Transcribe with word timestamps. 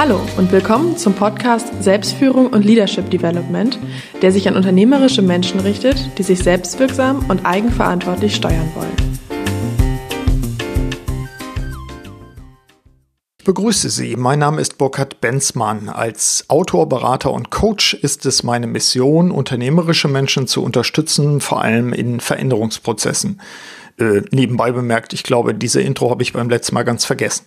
Hallo 0.00 0.18
und 0.38 0.50
willkommen 0.50 0.96
zum 0.96 1.12
Podcast 1.12 1.82
Selbstführung 1.82 2.46
und 2.46 2.64
Leadership 2.64 3.10
Development, 3.10 3.78
der 4.22 4.32
sich 4.32 4.48
an 4.48 4.56
unternehmerische 4.56 5.20
Menschen 5.20 5.60
richtet, 5.60 6.16
die 6.16 6.22
sich 6.22 6.38
selbstwirksam 6.38 7.28
und 7.28 7.44
eigenverantwortlich 7.44 8.34
steuern 8.34 8.72
wollen. 8.74 8.96
Ich 13.40 13.44
begrüße 13.44 13.90
Sie. 13.90 14.16
Mein 14.16 14.38
Name 14.38 14.62
ist 14.62 14.78
Burkhard 14.78 15.20
Benzmann. 15.20 15.90
Als 15.90 16.46
Autor, 16.48 16.88
Berater 16.88 17.30
und 17.30 17.50
Coach 17.50 17.92
ist 17.92 18.24
es 18.24 18.42
meine 18.42 18.68
Mission, 18.68 19.30
unternehmerische 19.30 20.08
Menschen 20.08 20.46
zu 20.46 20.64
unterstützen, 20.64 21.42
vor 21.42 21.60
allem 21.60 21.92
in 21.92 22.20
Veränderungsprozessen. 22.20 23.42
Äh, 23.98 24.22
nebenbei 24.30 24.72
bemerkt, 24.72 25.12
ich 25.12 25.24
glaube, 25.24 25.52
diese 25.52 25.82
Intro 25.82 26.08
habe 26.08 26.22
ich 26.22 26.32
beim 26.32 26.48
letzten 26.48 26.74
Mal 26.74 26.84
ganz 26.84 27.04
vergessen. 27.04 27.44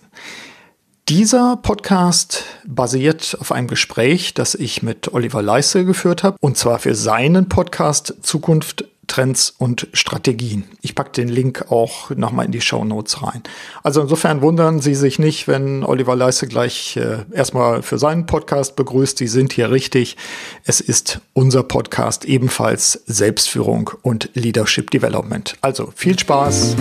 Dieser 1.10 1.58
Podcast 1.58 2.44
basiert 2.66 3.36
auf 3.38 3.52
einem 3.52 3.68
Gespräch, 3.68 4.32
das 4.32 4.54
ich 4.54 4.82
mit 4.82 5.12
Oliver 5.12 5.42
Leisse 5.42 5.84
geführt 5.84 6.22
habe, 6.22 6.38
und 6.40 6.56
zwar 6.56 6.78
für 6.78 6.94
seinen 6.94 7.50
Podcast 7.50 8.14
Zukunft, 8.22 8.86
Trends 9.06 9.54
und 9.58 9.86
Strategien. 9.92 10.64
Ich 10.80 10.94
packe 10.94 11.12
den 11.12 11.28
Link 11.28 11.70
auch 11.70 12.08
nochmal 12.08 12.46
in 12.46 12.52
die 12.52 12.62
Show 12.62 12.86
Notes 12.86 13.22
rein. 13.22 13.42
Also 13.82 14.00
insofern 14.00 14.40
wundern 14.40 14.80
Sie 14.80 14.94
sich 14.94 15.18
nicht, 15.18 15.46
wenn 15.46 15.84
Oliver 15.84 16.16
Leisse 16.16 16.46
gleich 16.46 16.96
äh, 16.96 17.18
erstmal 17.34 17.82
für 17.82 17.98
seinen 17.98 18.24
Podcast 18.24 18.74
begrüßt. 18.74 19.18
Sie 19.18 19.28
sind 19.28 19.52
hier 19.52 19.70
richtig. 19.70 20.16
Es 20.64 20.80
ist 20.80 21.20
unser 21.34 21.64
Podcast 21.64 22.24
ebenfalls 22.24 23.02
Selbstführung 23.04 23.90
und 24.00 24.30
Leadership 24.32 24.90
Development. 24.90 25.54
Also 25.60 25.92
viel 25.94 26.18
Spaß. 26.18 26.76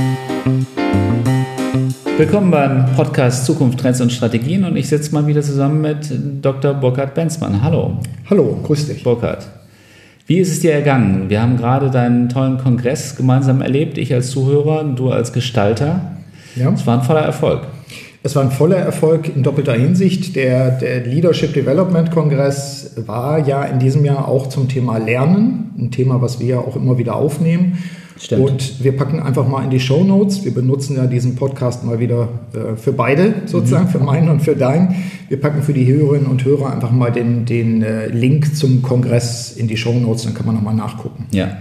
Willkommen 2.15 2.51
beim 2.51 2.85
Podcast 2.95 3.43
Zukunft, 3.43 3.79
Trends 3.79 3.99
und 3.99 4.11
Strategien 4.11 4.65
und 4.65 4.77
ich 4.77 4.87
sitze 4.87 5.11
mal 5.15 5.25
wieder 5.25 5.41
zusammen 5.41 5.81
mit 5.81 6.11
Dr. 6.43 6.75
Burkhard 6.75 7.15
Benzmann. 7.15 7.63
Hallo. 7.63 7.97
Hallo, 8.29 8.59
grüß 8.63 8.85
dich. 8.85 9.03
Burkhard. 9.03 9.47
Wie 10.27 10.37
ist 10.37 10.51
es 10.51 10.59
dir 10.59 10.73
ergangen? 10.73 11.31
Wir 11.31 11.41
haben 11.41 11.57
gerade 11.57 11.89
deinen 11.89 12.29
tollen 12.29 12.59
Kongress 12.59 13.15
gemeinsam 13.15 13.61
erlebt, 13.61 13.97
ich 13.97 14.13
als 14.13 14.29
Zuhörer, 14.29 14.83
du 14.83 15.09
als 15.09 15.33
Gestalter. 15.33 16.17
Ja. 16.55 16.71
Es 16.71 16.85
war 16.85 16.99
ein 16.99 17.03
voller 17.03 17.21
Erfolg. 17.21 17.61
Es 18.21 18.35
war 18.35 18.43
ein 18.43 18.51
voller 18.51 18.77
Erfolg 18.77 19.35
in 19.35 19.41
doppelter 19.41 19.73
Hinsicht. 19.73 20.35
Der, 20.35 20.69
der 20.69 21.01
Leadership 21.07 21.55
Development 21.55 22.11
Kongress 22.11 22.93
war 23.07 23.39
ja 23.39 23.63
in 23.63 23.79
diesem 23.79 24.05
Jahr 24.05 24.27
auch 24.27 24.47
zum 24.47 24.69
Thema 24.69 24.99
Lernen, 24.99 25.73
ein 25.79 25.89
Thema, 25.89 26.21
was 26.21 26.39
wir 26.39 26.47
ja 26.47 26.59
auch 26.59 26.75
immer 26.75 26.99
wieder 26.99 27.15
aufnehmen. 27.15 27.79
Stimmt. 28.17 28.41
Und 28.41 28.83
wir 28.83 28.95
packen 28.95 29.19
einfach 29.19 29.47
mal 29.47 29.63
in 29.63 29.69
die 29.69 29.79
Show 29.79 30.03
Notes. 30.03 30.45
Wir 30.45 30.53
benutzen 30.53 30.97
ja 30.97 31.07
diesen 31.07 31.35
Podcast 31.35 31.83
mal 31.83 31.99
wieder 31.99 32.29
äh, 32.53 32.75
für 32.75 32.93
beide 32.93 33.33
sozusagen, 33.45 33.85
mhm. 33.85 33.89
für 33.89 33.99
meinen 33.99 34.29
und 34.29 34.41
für 34.41 34.55
deinen. 34.55 34.95
Wir 35.29 35.39
packen 35.41 35.63
für 35.63 35.73
die 35.73 35.85
Hörerinnen 35.85 36.27
und 36.27 36.45
Hörer 36.45 36.71
einfach 36.71 36.91
mal 36.91 37.11
den, 37.11 37.45
den 37.45 37.81
äh, 37.81 38.07
Link 38.07 38.55
zum 38.55 38.81
Kongress 38.81 39.51
in 39.55 39.67
die 39.67 39.77
Show 39.77 39.93
Notes, 39.93 40.23
dann 40.23 40.33
kann 40.33 40.45
man 40.45 40.55
nochmal 40.55 40.75
nachgucken. 40.75 41.25
Ja. 41.31 41.57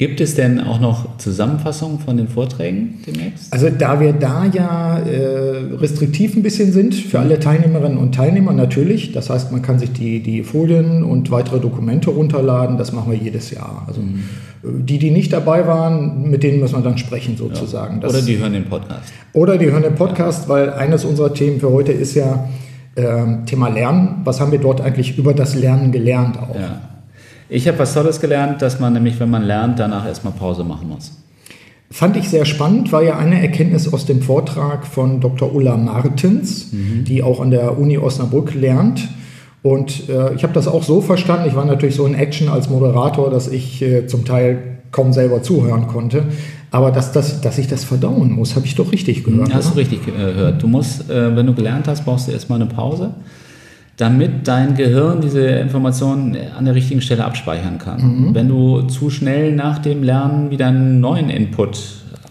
Gibt 0.00 0.22
es 0.22 0.34
denn 0.34 0.60
auch 0.60 0.80
noch 0.80 1.18
Zusammenfassungen 1.18 1.98
von 1.98 2.16
den 2.16 2.26
Vorträgen 2.26 3.02
demnächst? 3.06 3.52
Also 3.52 3.68
da 3.68 4.00
wir 4.00 4.14
da 4.14 4.46
ja 4.46 4.98
äh, 4.98 5.74
restriktiv 5.74 6.34
ein 6.36 6.42
bisschen 6.42 6.72
sind, 6.72 6.94
für 6.94 7.18
alle 7.18 7.38
Teilnehmerinnen 7.38 7.98
und 7.98 8.14
Teilnehmer 8.14 8.54
natürlich. 8.54 9.12
Das 9.12 9.28
heißt, 9.28 9.52
man 9.52 9.60
kann 9.60 9.78
sich 9.78 9.92
die, 9.92 10.22
die 10.22 10.42
Folien 10.42 11.04
und 11.04 11.30
weitere 11.30 11.60
Dokumente 11.60 12.08
runterladen. 12.08 12.78
Das 12.78 12.92
machen 12.92 13.12
wir 13.12 13.18
jedes 13.18 13.50
Jahr. 13.50 13.84
Also 13.86 14.00
mhm. 14.00 14.86
die, 14.86 14.98
die 14.98 15.10
nicht 15.10 15.34
dabei 15.34 15.66
waren, 15.66 16.30
mit 16.30 16.44
denen 16.44 16.60
muss 16.60 16.72
man 16.72 16.82
dann 16.82 16.96
sprechen 16.96 17.36
sozusagen. 17.36 18.00
Ja. 18.00 18.08
Oder 18.08 18.22
die 18.22 18.38
hören 18.38 18.54
den 18.54 18.64
Podcast. 18.64 19.12
Oder 19.34 19.58
die 19.58 19.70
hören 19.70 19.82
den 19.82 19.96
Podcast, 19.96 20.44
ja. 20.44 20.48
weil 20.48 20.70
eines 20.70 21.04
unserer 21.04 21.34
Themen 21.34 21.60
für 21.60 21.70
heute 21.70 21.92
ist 21.92 22.14
ja 22.14 22.48
äh, 22.94 23.44
Thema 23.44 23.68
Lernen. 23.68 24.22
Was 24.24 24.40
haben 24.40 24.50
wir 24.50 24.60
dort 24.60 24.80
eigentlich 24.80 25.18
über 25.18 25.34
das 25.34 25.54
Lernen 25.54 25.92
gelernt 25.92 26.38
auch? 26.38 26.54
Ja. 26.54 26.89
Ich 27.52 27.66
habe 27.66 27.80
was 27.80 27.94
Tolles 27.94 28.20
gelernt, 28.20 28.62
dass 28.62 28.78
man 28.78 28.92
nämlich, 28.92 29.18
wenn 29.18 29.28
man 29.28 29.42
lernt, 29.42 29.80
danach 29.80 30.06
erstmal 30.06 30.32
Pause 30.32 30.62
machen 30.62 30.88
muss. 30.88 31.12
Fand 31.90 32.16
ich 32.16 32.28
sehr 32.28 32.44
spannend, 32.44 32.92
war 32.92 33.02
ja 33.02 33.18
eine 33.18 33.42
Erkenntnis 33.42 33.92
aus 33.92 34.06
dem 34.06 34.22
Vortrag 34.22 34.86
von 34.86 35.20
Dr. 35.20 35.52
Ulla 35.52 35.76
Martens, 35.76 36.72
mhm. 36.72 37.04
die 37.04 37.24
auch 37.24 37.40
an 37.40 37.50
der 37.50 37.76
Uni 37.76 37.98
Osnabrück 37.98 38.54
lernt. 38.54 39.08
Und 39.62 40.08
äh, 40.08 40.32
ich 40.34 40.44
habe 40.44 40.52
das 40.52 40.68
auch 40.68 40.84
so 40.84 41.00
verstanden, 41.00 41.48
ich 41.48 41.56
war 41.56 41.64
natürlich 41.64 41.96
so 41.96 42.06
in 42.06 42.14
Action 42.14 42.48
als 42.48 42.70
Moderator, 42.70 43.30
dass 43.30 43.48
ich 43.48 43.82
äh, 43.82 44.06
zum 44.06 44.24
Teil 44.24 44.78
kaum 44.92 45.12
selber 45.12 45.42
zuhören 45.42 45.88
konnte. 45.88 46.26
Aber 46.70 46.92
dass, 46.92 47.10
dass, 47.10 47.40
dass 47.40 47.58
ich 47.58 47.66
das 47.66 47.82
verdauen 47.82 48.30
muss, 48.30 48.54
habe 48.54 48.64
ich 48.64 48.76
doch 48.76 48.92
richtig 48.92 49.24
gehört. 49.24 49.52
Hast 49.52 49.66
oder? 49.66 49.74
du 49.74 49.80
richtig 49.80 50.06
gehört. 50.06 50.62
Du 50.62 50.68
musst, 50.68 51.10
äh, 51.10 51.34
wenn 51.34 51.46
du 51.46 51.54
gelernt 51.54 51.88
hast, 51.88 52.04
brauchst 52.04 52.28
du 52.28 52.32
erstmal 52.32 52.62
eine 52.62 52.70
Pause 52.70 53.12
damit 54.00 54.48
dein 54.48 54.76
Gehirn 54.76 55.20
diese 55.20 55.40
Informationen 55.46 56.36
an 56.56 56.64
der 56.64 56.74
richtigen 56.74 57.02
Stelle 57.02 57.24
abspeichern 57.24 57.76
kann. 57.76 58.00
Mhm. 58.28 58.34
Wenn 58.34 58.48
du 58.48 58.82
zu 58.82 59.10
schnell 59.10 59.52
nach 59.54 59.78
dem 59.78 60.02
Lernen 60.02 60.50
wieder 60.50 60.68
einen 60.68 61.00
neuen 61.00 61.28
Input 61.28 61.78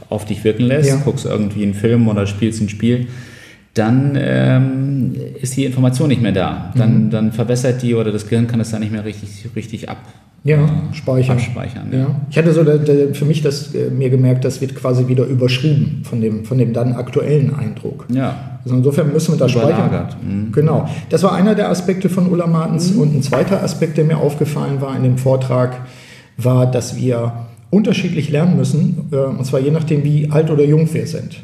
auf 0.09 0.25
dich 0.25 0.43
wirken 0.43 0.63
lässt, 0.63 0.89
ja. 0.89 0.95
guckst 0.95 1.25
irgendwie 1.25 1.61
einen 1.63 1.75
Film 1.75 2.07
oder 2.07 2.25
spielst 2.25 2.61
ein 2.61 2.69
Spiel, 2.69 3.07
dann 3.75 4.17
ähm, 4.19 5.15
ist 5.39 5.55
die 5.55 5.65
Information 5.65 6.07
nicht 6.07 6.23
mehr 6.23 6.31
da. 6.31 6.73
Dann, 6.75 7.05
mhm. 7.05 7.09
dann 7.11 7.31
verbessert 7.31 7.83
die 7.83 7.93
oder 7.93 8.11
das 8.11 8.27
Gehirn 8.27 8.47
kann 8.47 8.59
es 8.59 8.71
dann 8.71 8.79
nicht 8.81 8.91
mehr 8.91 9.05
richtig, 9.05 9.47
richtig 9.55 9.89
ab, 9.89 9.99
ja, 10.43 10.57
äh, 10.57 10.67
speichern. 10.93 11.37
abspeichern. 11.37 11.87
Ja. 11.91 11.97
ja. 11.99 12.21
Ich 12.29 12.37
hatte 12.37 12.53
so 12.53 12.63
der, 12.63 12.77
der, 12.77 13.13
für 13.13 13.25
mich 13.25 13.41
das 13.41 13.73
äh, 13.75 13.89
mir 13.89 14.09
gemerkt, 14.09 14.45
das 14.45 14.61
wird 14.61 14.75
quasi 14.75 15.07
wieder 15.07 15.25
überschrieben 15.25 16.01
von 16.03 16.21
dem, 16.21 16.45
von 16.45 16.57
dem 16.57 16.73
dann 16.73 16.93
aktuellen 16.93 17.53
Eindruck. 17.55 18.05
Ja. 18.09 18.59
Also 18.63 18.75
insofern 18.77 19.11
müssen 19.11 19.33
wir 19.33 19.39
da 19.39 19.49
speichern. 19.49 20.09
Mhm. 20.21 20.51
Genau. 20.51 20.89
Das 21.09 21.23
war 21.23 21.33
einer 21.33 21.55
der 21.55 21.69
Aspekte 21.69 22.09
von 22.09 22.29
Ulla 22.29 22.47
Martens. 22.47 22.93
Mhm. 22.93 23.01
Und 23.01 23.15
ein 23.15 23.21
zweiter 23.23 23.63
Aspekt, 23.63 23.97
der 23.97 24.05
mir 24.05 24.17
aufgefallen 24.17 24.81
war 24.81 24.95
in 24.95 25.03
dem 25.03 25.17
Vortrag, 25.17 25.81
war, 26.37 26.69
dass 26.69 26.97
wir 26.97 27.33
unterschiedlich 27.69 28.29
lernen 28.29 28.57
müssen, 28.57 29.09
äh, 29.11 29.15
und 29.15 29.45
zwar 29.45 29.59
je 29.59 29.71
nachdem, 29.71 30.03
wie 30.03 30.29
alt 30.31 30.49
oder 30.49 30.63
jung 30.63 30.91
wir 30.93 31.05
sind. 31.07 31.41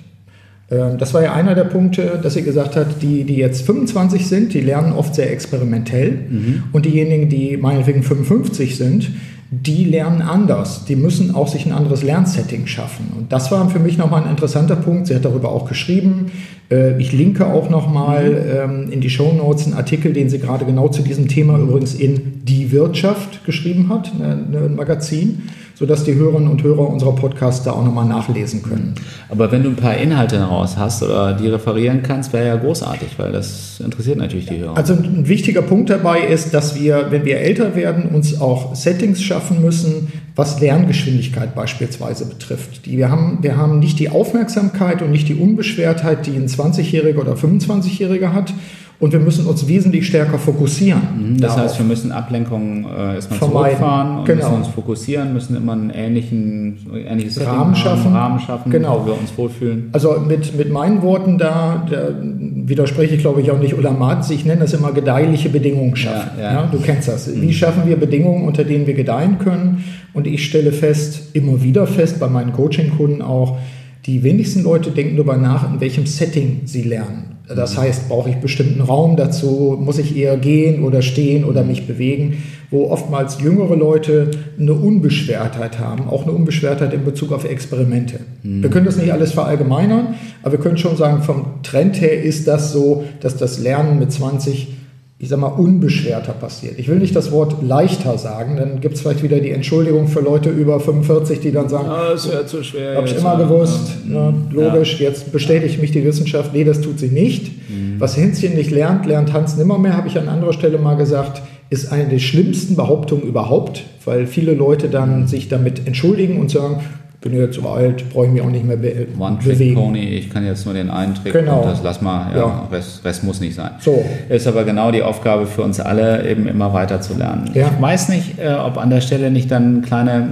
Ähm, 0.70 0.98
das 0.98 1.14
war 1.14 1.24
ja 1.24 1.34
einer 1.34 1.56
der 1.56 1.66
Punkte, 1.66 2.20
dass 2.22 2.34
sie 2.34 2.44
gesagt 2.44 2.76
hat, 2.76 3.02
die, 3.02 3.24
die 3.24 3.36
jetzt 3.36 3.66
25 3.66 4.28
sind, 4.28 4.54
die 4.54 4.62
lernen 4.62 4.94
oft 4.94 5.16
sehr 5.16 5.32
experimentell. 5.32 6.12
Mhm. 6.30 6.64
Und 6.72 6.86
diejenigen, 6.86 7.30
die 7.30 7.58
meinetwegen 7.58 8.04
55 8.04 8.78
sind, 8.78 9.12
die 9.52 9.86
lernen 9.86 10.22
anders. 10.22 10.86
Die 10.86 10.96
müssen 10.96 11.34
auch 11.36 11.48
sich 11.48 11.66
ein 11.66 11.72
anderes 11.72 12.02
Lernsetting 12.02 12.68
schaffen. 12.68 13.12
Und 13.16 13.32
das 13.32 13.52
war 13.52 13.70
für 13.70 13.80
mich 13.80 13.98
nochmal 13.98 14.24
ein 14.24 14.30
interessanter 14.30 14.76
Punkt. 14.76 15.08
Sie 15.08 15.16
hat 15.16 15.24
darüber 15.24 15.50
auch 15.50 15.68
geschrieben. 15.68 16.32
Äh, 16.70 17.00
ich 17.02 17.12
linke 17.12 17.48
auch 17.48 17.70
nochmal 17.70 18.30
mhm. 18.30 18.86
ähm, 18.86 18.92
in 18.92 19.02
die 19.02 19.10
Show 19.10 19.34
Notes 19.34 19.66
einen 19.66 19.76
Artikel, 19.76 20.14
den 20.14 20.30
sie 20.30 20.40
gerade 20.40 20.66
genau 20.66 20.88
zu 20.88 21.02
diesem 21.02 21.28
Thema 21.28 21.58
übrigens 21.60 21.94
in 21.94 22.44
Die 22.46 22.72
Wirtschaft 22.72 23.46
geschrieben 23.46 23.90
hat, 23.90 24.12
ein 24.20 24.76
Magazin 24.76 25.44
sodass 25.76 26.06
die 26.06 26.16
Hörerinnen 26.16 26.50
und 26.50 26.64
Hörer 26.64 26.90
unserer 26.90 27.14
Podcasts 27.14 27.64
da 27.64 27.74
auch 27.74 27.84
nochmal 27.84 28.06
nachlesen 28.06 28.64
können. 28.64 28.96
Aber 29.30 29.52
wenn 29.52 29.64
du 29.64 29.70
ein 29.70 29.76
paar 29.76 29.98
Inhalte 29.98 30.38
daraus 30.38 30.78
hast 30.78 31.04
oder 31.04 31.34
die 31.34 31.48
referieren 31.48 32.02
kannst, 32.02 32.34
wäre 32.34 32.48
ja 32.48 32.56
großartig, 32.56 33.10
weil 33.18 33.32
das 33.34 33.82
interessiert 33.84 34.18
natürlich 34.18 34.46
die 34.46 34.60
Hörer. 34.60 34.78
Also 34.78 34.94
ein 34.94 35.28
wichtiger 35.28 35.62
Punkt 35.62 35.90
dabei 35.90 36.22
ist, 36.22 36.54
dass 36.54 36.80
wir, 36.80 37.08
wenn 37.10 37.26
wir 37.26 37.40
älter 37.40 37.76
werden, 37.76 38.06
uns 38.06 38.40
auch 38.40 38.74
Settings 38.74 39.22
schaffen 39.22 39.62
müssen, 39.62 40.08
was 40.36 40.60
Lerngeschwindigkeit 40.60 41.56
beispielsweise 41.56 42.26
betrifft. 42.26 42.86
Die, 42.86 42.98
wir, 42.98 43.10
haben, 43.10 43.40
wir 43.42 43.58
haben 43.58 43.80
nicht 43.80 44.00
die 44.00 44.10
Aufmerksamkeit 44.10 45.02
und 45.02 45.12
nicht 45.12 45.30
die 45.30 45.36
Unbeschwertheit, 45.36 46.26
die 46.26 46.36
ein 46.36 46.48
20-Jähriger 46.48 47.20
oder 47.20 47.34
25-Jähriger 47.34 48.34
hat, 48.34 48.54
und 49.00 49.12
wir 49.12 49.20
müssen 49.20 49.46
uns 49.46 49.68
wesentlich 49.68 50.08
stärker 50.08 50.38
fokussieren. 50.38 51.02
Mhm, 51.18 51.38
das 51.42 51.56
darauf. 51.56 51.70
heißt, 51.70 51.80
wir 51.80 51.86
müssen 51.86 52.12
Ablenkungen 52.12 52.86
äh, 52.86 53.16
erstmal 53.16 53.40
Vermeiden. 53.40 53.78
zurückfahren 53.78 54.18
und 54.20 54.26
genau. 54.26 54.50
müssen 54.50 54.58
uns 54.58 54.68
fokussieren, 54.70 55.34
müssen 55.34 55.56
immer 55.56 55.74
einen 55.74 55.90
ähnlichen 55.90 56.78
ähnliches 57.08 57.46
Rahmen 57.46 57.76
schaffen, 57.76 58.14
Rahmen 58.14 58.40
schaffen 58.40 58.72
genau. 58.72 59.02
wo 59.02 59.08
wir 59.08 59.20
uns 59.20 59.38
wohlfühlen. 59.38 59.90
Also 59.92 60.18
mit, 60.26 60.56
mit 60.58 60.72
meinen 60.72 61.02
Worten 61.02 61.38
da, 61.38 61.86
da 61.90 62.10
widerspreche 62.22 63.16
ich 63.16 63.22
glaube 63.22 63.42
ich 63.42 63.52
auch 63.52 63.60
nicht 63.60 63.78
Ulla 63.78 63.92
Martens, 63.92 64.30
ich 64.30 64.46
nenne 64.46 64.62
das 64.62 64.74
immer 64.74 64.94
gedeihliche 64.94 65.50
Bedingungen 65.50 65.96
schaffen. 65.96 66.32
Ja, 66.38 66.44
ja. 66.44 66.54
Ja, 66.54 66.70
du 66.72 66.80
kennst 66.80 67.08
das. 67.08 67.28
Mhm. 67.28 67.42
Wie 67.42 67.54
schaffen 67.54 67.84
wir 67.86 67.98
Bedingungen, 67.98 68.48
unter 68.48 68.64
denen 68.64 68.88
wir 68.88 68.94
gedeihen 68.94 69.40
können? 69.40 69.84
Und 70.14 70.28
ich 70.28 70.46
stelle 70.46 70.72
fest, 70.72 71.36
immer 71.36 71.62
wieder 71.62 71.86
fest, 71.88 72.22
bei 72.22 72.30
meinen 72.30 72.54
Coaching-Kunden 72.54 73.22
auch, 73.22 73.58
die 74.06 74.24
wenigsten 74.24 74.64
Leute 74.64 74.92
denken 74.92 75.18
darüber 75.18 75.36
nach, 75.36 75.70
in 75.72 75.82
welchem 75.82 76.06
Setting 76.06 76.62
sie 76.66 76.84
lernen. 76.84 77.35
Das 77.48 77.78
heißt, 77.78 78.10
brauche 78.10 78.30
ich 78.30 78.38
bestimmten 78.38 78.82
Raum 78.82 79.18
dazu? 79.18 79.78
Muss 79.80 80.00
ich 80.00 80.18
eher 80.18 80.38
gehen 80.38 80.84
oder 80.84 81.02
stehen 81.02 81.44
oder 81.46 81.64
mich 81.64 81.86
bewegen? 81.86 82.44
Wo 82.72 82.90
oftmals 82.90 83.40
jüngere 83.40 83.76
Leute 83.76 84.32
eine 84.60 84.74
Unbeschwertheit 84.74 85.80
haben, 85.80 86.10
auch 86.10 86.24
eine 86.24 86.32
Unbeschwertheit 86.32 86.94
in 86.94 87.06
Bezug 87.06 87.32
auf 87.32 87.46
Experimente. 87.46 88.22
Mhm. 88.42 88.64
Wir 88.64 88.70
können 88.70 88.86
das 88.86 88.98
nicht 88.98 89.14
alles 89.14 89.34
verallgemeinern, 89.34 90.16
aber 90.42 90.54
wir 90.54 90.60
können 90.60 90.78
schon 90.78 90.98
sagen, 90.98 91.22
vom 91.22 91.62
Trend 91.62 92.02
her 92.02 92.24
ist 92.24 92.48
das 92.48 92.72
so, 92.72 93.04
dass 93.20 93.38
das 93.38 93.60
Lernen 93.60 94.00
mit 94.00 94.12
20 94.12 94.70
ich 95.18 95.30
sag 95.30 95.40
mal, 95.40 95.48
unbeschwerter 95.48 96.34
passiert. 96.34 96.78
Ich 96.78 96.90
will 96.90 96.98
nicht 96.98 97.16
das 97.16 97.32
Wort 97.32 97.64
leichter 97.64 98.18
sagen, 98.18 98.58
dann 98.58 98.82
gibt 98.82 98.96
es 98.96 99.02
vielleicht 99.02 99.24
wieder 99.24 99.40
die 99.40 99.52
Entschuldigung 99.52 100.10
für 100.10 100.20
Leute 100.20 100.50
über 100.50 100.82
45, 100.82 101.40
die 101.40 101.54
dann 101.54 101.70
sagen, 101.70 101.86
ja, 101.86 102.12
das 102.12 102.30
wäre 102.30 102.46
zu 102.46 102.62
schwer. 102.64 102.98
Habe 102.98 103.08
ich 103.08 103.16
immer 103.16 103.38
gewusst, 103.38 103.92
ja. 104.10 104.32
ne, 104.32 104.34
logisch, 104.52 105.00
ja. 105.00 105.08
jetzt 105.08 105.32
bestätigt 105.32 105.80
mich 105.80 105.92
die 105.92 106.04
Wissenschaft, 106.04 106.54
nee, 106.54 106.66
das 106.66 106.82
tut 106.82 107.00
sie 107.00 107.08
nicht. 107.08 107.48
Mhm. 107.70 107.96
Was 107.98 108.18
Hänschen 108.18 108.56
nicht 108.56 108.72
lernt, 108.72 109.06
lernt 109.06 109.32
Hans 109.32 109.56
nimmermehr, 109.56 109.96
habe 109.96 110.10
ich 110.10 110.20
an 110.20 110.28
anderer 110.28 110.52
Stelle 110.52 110.80
mal 110.80 110.96
gesagt, 110.96 111.42
ist 111.70 111.94
eine 111.94 112.10
der 112.10 112.20
schlimmsten 112.20 112.76
Behauptungen 112.76 113.24
überhaupt, 113.24 113.84
weil 114.04 114.28
viele 114.28 114.54
Leute 114.54 114.90
dann 114.90 115.28
sich 115.28 115.48
damit 115.48 115.88
entschuldigen 115.88 116.40
und 116.40 116.52
sagen, 116.52 116.82
bin 117.26 117.40
jetzt 117.40 117.56
so 117.56 117.68
alt, 117.68 118.08
brauche 118.12 118.28
ich 118.28 118.32
mich 118.32 118.42
auch 118.44 118.52
nicht 118.52 118.64
mehr 118.64 118.78
be 118.78 119.08
One 119.18 119.40
bewegen. 119.44 119.74
Pony, 119.74 120.10
ich 120.10 120.30
kann 120.30 120.46
jetzt 120.46 120.64
nur 120.64 120.76
den 120.76 120.92
einen 120.92 121.16
Trick 121.16 121.34
genau. 121.34 121.62
und 121.62 121.72
das 121.72 121.82
lass 121.84 122.00
mal, 122.00 122.32
ja, 122.32 122.38
ja. 122.38 122.68
Rest, 122.72 123.04
Rest, 123.04 123.24
muss 123.24 123.40
nicht 123.42 123.56
sein. 123.56 123.72
So. 123.80 124.06
Ist 124.30 124.46
aber 124.46 124.64
genau 124.64 124.92
die 124.92 125.02
Aufgabe 125.02 125.48
für 125.48 125.64
uns 125.64 125.80
alle, 125.80 126.30
eben 126.30 126.48
immer 126.48 126.72
weiter 126.72 127.02
zu 127.02 127.18
lernen. 127.18 127.50
Ja. 127.56 127.72
Ich 127.76 127.82
weiß 127.82 128.10
nicht, 128.10 128.38
äh, 128.38 128.54
ob 128.54 128.78
an 128.78 128.92
der 128.92 129.02
Stelle 129.02 129.32
nicht 129.32 129.50
dann 129.50 129.82
kleine 129.82 130.28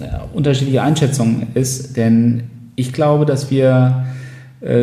äh, 0.00 0.34
unterschiedliche 0.34 0.80
Einschätzung 0.80 1.48
ist, 1.52 1.98
denn 1.98 2.44
ich 2.76 2.94
glaube, 2.94 3.26
dass 3.26 3.50
wir 3.50 4.06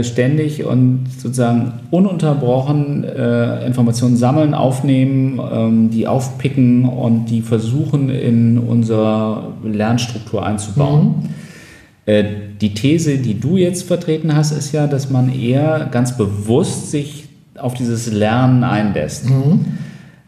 ständig 0.03 0.63
und 0.63 1.06
sozusagen 1.18 1.74
ununterbrochen 1.91 3.03
äh, 3.03 3.65
Informationen 3.65 4.18
sammeln, 4.18 4.53
aufnehmen, 4.53 5.39
ähm, 5.51 5.89
die 5.89 6.07
aufpicken 6.07 6.85
und 6.85 7.25
die 7.25 7.41
versuchen 7.41 8.09
in 8.09 8.57
unsere 8.57 9.53
Lernstruktur 9.63 10.45
einzubauen. 10.45 11.03
Mhm. 11.06 11.30
Äh, 12.06 12.24
die 12.59 12.74
These, 12.74 13.18
die 13.18 13.39
du 13.39 13.57
jetzt 13.57 13.83
vertreten 13.83 14.35
hast, 14.35 14.51
ist 14.51 14.71
ja, 14.71 14.88
dass 14.88 15.09
man 15.09 15.33
eher 15.33 15.88
ganz 15.91 16.18
bewusst 16.18 16.91
sich 16.91 17.27
auf 17.57 17.74
dieses 17.74 18.12
Lernen 18.12 18.63
einlässt. 18.63 19.29
Mhm. 19.29 19.65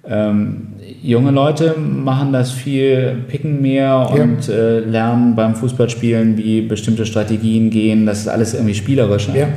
Ähm, 0.07 0.67
junge 1.05 1.31
Leute 1.31 1.75
machen 1.77 2.33
das 2.33 2.51
viel, 2.51 3.23
picken 3.27 3.61
mehr 3.61 4.09
und 4.11 4.47
ja. 4.47 4.53
äh, 4.53 4.79
lernen 4.79 5.35
beim 5.35 5.55
Fußballspielen, 5.55 6.37
wie 6.37 6.61
bestimmte 6.61 7.05
Strategien 7.05 7.69
gehen. 7.69 8.05
Das 8.05 8.19
ist 8.19 8.27
alles 8.27 8.53
irgendwie 8.53 8.73
spielerischer. 8.73 9.35
Ja. 9.35 9.47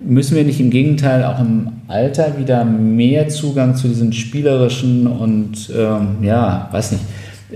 Müssen 0.00 0.36
wir 0.36 0.44
nicht 0.44 0.60
im 0.60 0.70
Gegenteil 0.70 1.24
auch 1.24 1.40
im 1.40 1.68
Alter 1.88 2.38
wieder 2.38 2.64
mehr 2.64 3.28
Zugang 3.28 3.74
zu 3.74 3.88
diesen 3.88 4.12
spielerischen 4.12 5.06
und 5.06 5.70
ähm, 5.76 6.18
ja, 6.22 6.68
weiß 6.72 6.92
nicht, 6.92 7.04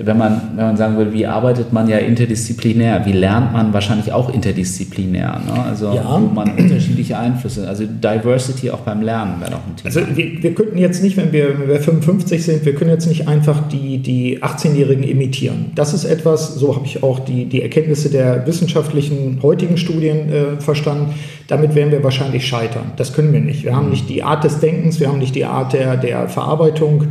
wenn 0.04 0.18
man, 0.18 0.40
wenn 0.54 0.66
man 0.66 0.76
sagen 0.76 0.98
will, 0.98 1.12
wie 1.12 1.26
arbeitet 1.26 1.72
man 1.72 1.88
ja 1.88 1.98
interdisziplinär, 1.98 3.04
wie 3.06 3.12
lernt 3.12 3.52
man 3.52 3.72
wahrscheinlich 3.72 4.12
auch 4.12 4.32
interdisziplinär, 4.32 5.40
ne? 5.46 5.64
also 5.64 5.92
ja. 5.92 6.04
wo 6.04 6.26
man 6.26 6.52
unterschiedliche 6.56 7.18
Einflüsse, 7.18 7.66
also 7.68 7.84
Diversity 7.84 8.70
auch 8.70 8.80
beim 8.80 9.02
Lernen 9.02 9.40
wäre 9.40 9.52
doch 9.52 9.66
ein 9.66 9.76
Thema. 9.76 9.86
Also 9.86 10.16
wir, 10.16 10.42
wir 10.42 10.54
könnten 10.54 10.78
jetzt 10.78 11.02
nicht, 11.02 11.16
wenn 11.16 11.32
wir, 11.32 11.58
wenn 11.58 11.68
wir 11.68 11.80
55 11.80 12.44
sind, 12.44 12.64
wir 12.64 12.74
können 12.74 12.90
jetzt 12.90 13.06
nicht 13.06 13.28
einfach 13.28 13.68
die, 13.68 13.98
die 13.98 14.42
18-Jährigen 14.42 15.04
imitieren. 15.04 15.72
Das 15.74 15.94
ist 15.94 16.04
etwas, 16.04 16.54
so 16.54 16.74
habe 16.74 16.86
ich 16.86 17.02
auch 17.02 17.20
die, 17.20 17.46
die 17.46 17.62
Erkenntnisse 17.62 18.10
der 18.10 18.46
wissenschaftlichen 18.46 19.40
heutigen 19.42 19.76
Studien 19.76 20.32
äh, 20.32 20.60
verstanden, 20.60 21.14
damit 21.48 21.74
werden 21.74 21.90
wir 21.90 22.04
wahrscheinlich 22.04 22.46
scheitern. 22.46 22.92
Das 22.96 23.14
können 23.14 23.32
wir 23.32 23.40
nicht. 23.40 23.64
Wir 23.64 23.74
haben 23.74 23.86
mhm. 23.86 23.92
nicht 23.92 24.08
die 24.08 24.22
Art 24.22 24.44
des 24.44 24.60
Denkens, 24.60 25.00
wir 25.00 25.08
haben 25.08 25.18
nicht 25.18 25.34
die 25.34 25.44
Art 25.44 25.72
der, 25.72 25.96
der 25.96 26.28
Verarbeitung, 26.28 27.06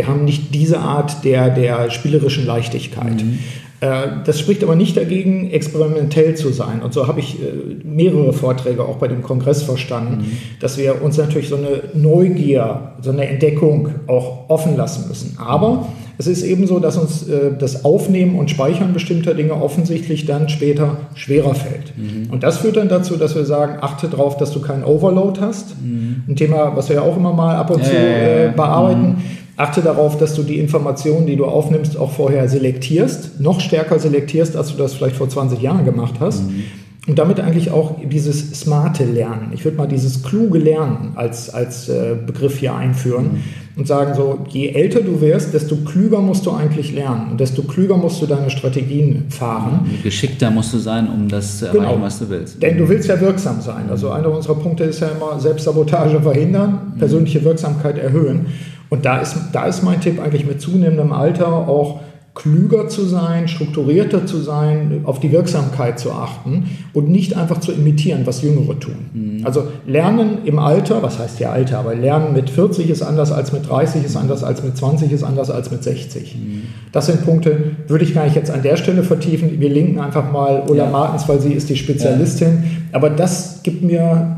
wir 0.00 0.06
haben 0.06 0.24
nicht 0.24 0.54
diese 0.54 0.78
Art 0.78 1.24
der, 1.24 1.50
der 1.50 1.90
spielerischen 1.90 2.46
Leichtigkeit. 2.46 3.22
Mhm. 3.22 3.38
Äh, 3.80 4.06
das 4.24 4.40
spricht 4.40 4.62
aber 4.64 4.74
nicht 4.74 4.96
dagegen, 4.96 5.50
experimentell 5.50 6.36
zu 6.36 6.54
sein. 6.54 6.80
Und 6.80 6.94
so 6.94 7.06
habe 7.06 7.20
ich 7.20 7.38
äh, 7.38 7.46
mehrere 7.84 8.32
Vorträge 8.32 8.82
auch 8.82 8.96
bei 8.96 9.08
dem 9.08 9.20
Kongress 9.20 9.62
verstanden, 9.62 10.22
mhm. 10.22 10.38
dass 10.58 10.78
wir 10.78 11.02
uns 11.02 11.18
natürlich 11.18 11.50
so 11.50 11.56
eine 11.56 11.82
Neugier, 11.92 12.92
so 13.02 13.10
eine 13.10 13.28
Entdeckung 13.28 13.90
auch 14.06 14.48
offen 14.48 14.74
lassen 14.78 15.06
müssen. 15.08 15.36
Aber 15.38 15.88
es 16.16 16.26
ist 16.26 16.44
eben 16.44 16.66
so, 16.66 16.78
dass 16.78 16.96
uns 16.96 17.28
äh, 17.28 17.52
das 17.58 17.84
Aufnehmen 17.84 18.38
und 18.38 18.50
Speichern 18.50 18.94
bestimmter 18.94 19.34
Dinge 19.34 19.54
offensichtlich 19.54 20.24
dann 20.24 20.48
später 20.48 20.96
schwerer 21.14 21.54
fällt. 21.54 21.92
Mhm. 21.94 22.30
Und 22.30 22.42
das 22.42 22.58
führt 22.58 22.76
dann 22.76 22.88
dazu, 22.88 23.16
dass 23.16 23.34
wir 23.34 23.44
sagen, 23.44 23.78
achte 23.82 24.08
darauf, 24.08 24.38
dass 24.38 24.50
du 24.52 24.60
keinen 24.60 24.84
Overload 24.84 25.40
hast. 25.42 25.76
Mhm. 25.78 26.24
Ein 26.26 26.36
Thema, 26.36 26.74
was 26.74 26.88
wir 26.88 26.96
ja 26.96 27.02
auch 27.02 27.16
immer 27.18 27.34
mal 27.34 27.56
ab 27.56 27.70
und 27.70 27.84
zu 27.84 27.92
äh, 27.92 28.50
bearbeiten. 28.54 29.16
Mhm. 29.60 29.66
Achte 29.66 29.82
darauf, 29.82 30.16
dass 30.16 30.34
du 30.34 30.42
die 30.42 30.58
Informationen, 30.58 31.26
die 31.26 31.36
du 31.36 31.44
aufnimmst, 31.44 31.96
auch 31.96 32.10
vorher 32.10 32.48
selektierst, 32.48 33.40
noch 33.40 33.60
stärker 33.60 33.98
selektierst, 33.98 34.56
als 34.56 34.72
du 34.72 34.76
das 34.76 34.94
vielleicht 34.94 35.16
vor 35.16 35.28
20 35.28 35.60
Jahren 35.60 35.84
gemacht 35.84 36.14
hast. 36.20 36.42
Mhm. 36.42 36.64
Und 37.08 37.18
damit 37.18 37.40
eigentlich 37.40 37.70
auch 37.70 37.96
dieses 38.04 38.52
smarte 38.52 39.04
Lernen. 39.04 39.52
Ich 39.54 39.64
würde 39.64 39.78
mal 39.78 39.88
dieses 39.88 40.22
kluge 40.22 40.58
Lernen 40.58 41.12
als, 41.14 41.48
als 41.48 41.88
äh, 41.88 42.14
Begriff 42.26 42.58
hier 42.58 42.74
einführen 42.74 43.24
mhm. 43.24 43.40
und 43.76 43.86
sagen 43.86 44.14
so, 44.14 44.40
je 44.50 44.68
älter 44.68 45.00
du 45.00 45.20
wirst, 45.22 45.54
desto 45.54 45.76
klüger 45.76 46.20
musst 46.20 46.44
du 46.44 46.52
eigentlich 46.52 46.92
lernen 46.92 47.32
und 47.32 47.40
desto 47.40 47.62
klüger 47.62 47.96
musst 47.96 48.20
du 48.20 48.26
deine 48.26 48.50
Strategien 48.50 49.24
fahren. 49.30 49.80
Mhm. 49.84 50.02
Geschickter 50.02 50.50
musst 50.50 50.74
du 50.74 50.78
sein, 50.78 51.08
um 51.08 51.26
das 51.26 51.60
zu 51.60 51.66
erreichen, 51.66 51.84
genau. 51.84 52.02
was 52.02 52.18
du 52.18 52.28
willst. 52.28 52.62
Denn 52.62 52.76
du 52.76 52.86
willst 52.86 53.08
ja 53.08 53.18
wirksam 53.18 53.62
sein. 53.62 53.88
Also 53.88 54.10
einer 54.10 54.30
unserer 54.30 54.56
Punkte 54.56 54.84
ist 54.84 55.00
ja 55.00 55.08
immer 55.08 55.40
Selbstsabotage 55.40 56.20
verhindern, 56.20 56.92
mhm. 56.94 56.98
persönliche 56.98 57.42
Wirksamkeit 57.42 57.96
erhöhen. 57.96 58.46
Und 58.90 59.04
da 59.04 59.18
ist, 59.18 59.36
da 59.52 59.66
ist 59.66 59.82
mein 59.82 60.00
Tipp 60.00 60.20
eigentlich 60.20 60.46
mit 60.46 60.60
zunehmendem 60.60 61.12
Alter 61.12 61.68
auch 61.68 62.00
klüger 62.34 62.88
zu 62.88 63.04
sein, 63.04 63.48
strukturierter 63.48 64.24
zu 64.24 64.38
sein, 64.38 65.00
auf 65.04 65.18
die 65.18 65.32
Wirksamkeit 65.32 65.98
zu 65.98 66.12
achten 66.12 66.70
und 66.94 67.10
nicht 67.10 67.36
einfach 67.36 67.58
zu 67.58 67.72
imitieren, 67.72 68.22
was 68.24 68.42
Jüngere 68.42 68.78
tun. 68.78 68.94
Mhm. 69.12 69.44
Also 69.44 69.64
Lernen 69.86 70.38
im 70.44 70.58
Alter, 70.58 71.02
was 71.02 71.18
heißt 71.18 71.40
ja 71.40 71.50
Alter, 71.50 71.80
aber 71.80 71.94
Lernen 71.94 72.32
mit 72.32 72.48
40 72.48 72.88
ist 72.88 73.02
anders 73.02 73.32
als 73.32 73.52
mit 73.52 73.68
30, 73.68 74.04
ist 74.04 74.16
anders 74.16 74.44
als 74.44 74.62
mit 74.62 74.76
20, 74.76 75.10
ist 75.10 75.24
anders 75.24 75.50
als 75.50 75.70
mit 75.70 75.82
60. 75.82 76.36
Mhm. 76.36 76.62
Das 76.92 77.06
sind 77.06 77.24
Punkte, 77.24 77.72
würde 77.88 78.04
ich 78.04 78.14
gar 78.14 78.24
nicht 78.24 78.36
jetzt 78.36 78.50
an 78.50 78.62
der 78.62 78.76
Stelle 78.76 79.02
vertiefen. 79.02 79.60
Wir 79.60 79.68
linken 79.68 79.98
einfach 79.98 80.30
mal 80.30 80.64
Ulla 80.68 80.84
ja. 80.84 80.90
Martens, 80.90 81.28
weil 81.28 81.40
sie 81.40 81.52
ist 81.52 81.68
die 81.68 81.76
Spezialistin. 81.76 82.62
Ja. 82.62 82.96
Aber 82.96 83.10
das 83.10 83.62
gibt 83.62 83.82
mir 83.82 84.36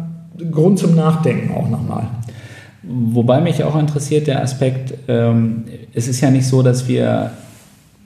Grund 0.50 0.78
zum 0.78 0.94
Nachdenken 0.94 1.55
auch 1.55 1.69
nochmal. 1.69 2.08
Wobei 2.94 3.40
mich 3.40 3.64
auch 3.64 3.78
interessiert 3.78 4.26
der 4.26 4.42
Aspekt, 4.42 4.94
ähm, 5.08 5.64
es 5.94 6.08
ist 6.08 6.20
ja 6.20 6.30
nicht 6.30 6.46
so, 6.46 6.62
dass 6.62 6.88
wir 6.88 7.30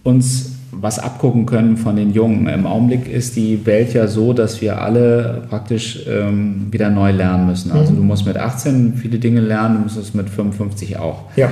uns 0.04 0.52
was 0.70 0.98
abgucken 0.98 1.46
können 1.46 1.76
von 1.76 1.96
den 1.96 2.12
Jungen. 2.12 2.46
Im 2.48 2.66
Augenblick 2.66 3.08
ist 3.08 3.36
die 3.36 3.64
Welt 3.66 3.94
ja 3.94 4.06
so, 4.06 4.32
dass 4.32 4.60
wir 4.60 4.80
alle 4.80 5.42
praktisch 5.48 6.04
ähm, 6.08 6.66
wieder 6.70 6.90
neu 6.90 7.10
lernen 7.10 7.46
müssen. 7.46 7.72
Also 7.72 7.92
mhm. 7.92 7.96
du 7.96 8.02
musst 8.02 8.26
mit 8.26 8.36
18 8.36 8.94
viele 8.94 9.18
Dinge 9.18 9.40
lernen, 9.40 9.76
du 9.76 9.82
musst 9.82 9.96
es 9.96 10.14
mit 10.14 10.28
55 10.28 10.98
auch. 10.98 11.24
Ja. 11.36 11.50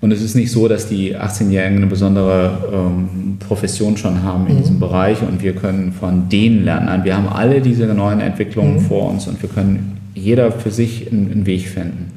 Und 0.00 0.12
es 0.12 0.20
ist 0.20 0.34
nicht 0.34 0.50
so, 0.50 0.68
dass 0.68 0.88
die 0.88 1.16
18-Jährigen 1.16 1.78
eine 1.78 1.86
besondere 1.86 2.58
ähm, 2.72 3.38
Profession 3.38 3.96
schon 3.96 4.22
haben 4.22 4.46
in 4.46 4.56
mhm. 4.56 4.58
diesem 4.58 4.80
Bereich 4.80 5.22
und 5.22 5.42
wir 5.42 5.54
können 5.54 5.92
von 5.92 6.28
denen 6.28 6.64
lernen. 6.64 6.86
Nein, 6.86 7.04
wir 7.04 7.16
haben 7.16 7.28
alle 7.28 7.60
diese 7.60 7.86
neuen 7.86 8.20
Entwicklungen 8.20 8.74
mhm. 8.74 8.80
vor 8.80 9.10
uns 9.10 9.26
und 9.26 9.40
wir 9.40 9.48
können 9.48 9.98
jeder 10.14 10.52
für 10.52 10.70
sich 10.70 11.10
einen, 11.10 11.30
einen 11.32 11.46
Weg 11.46 11.68
finden. 11.68 12.12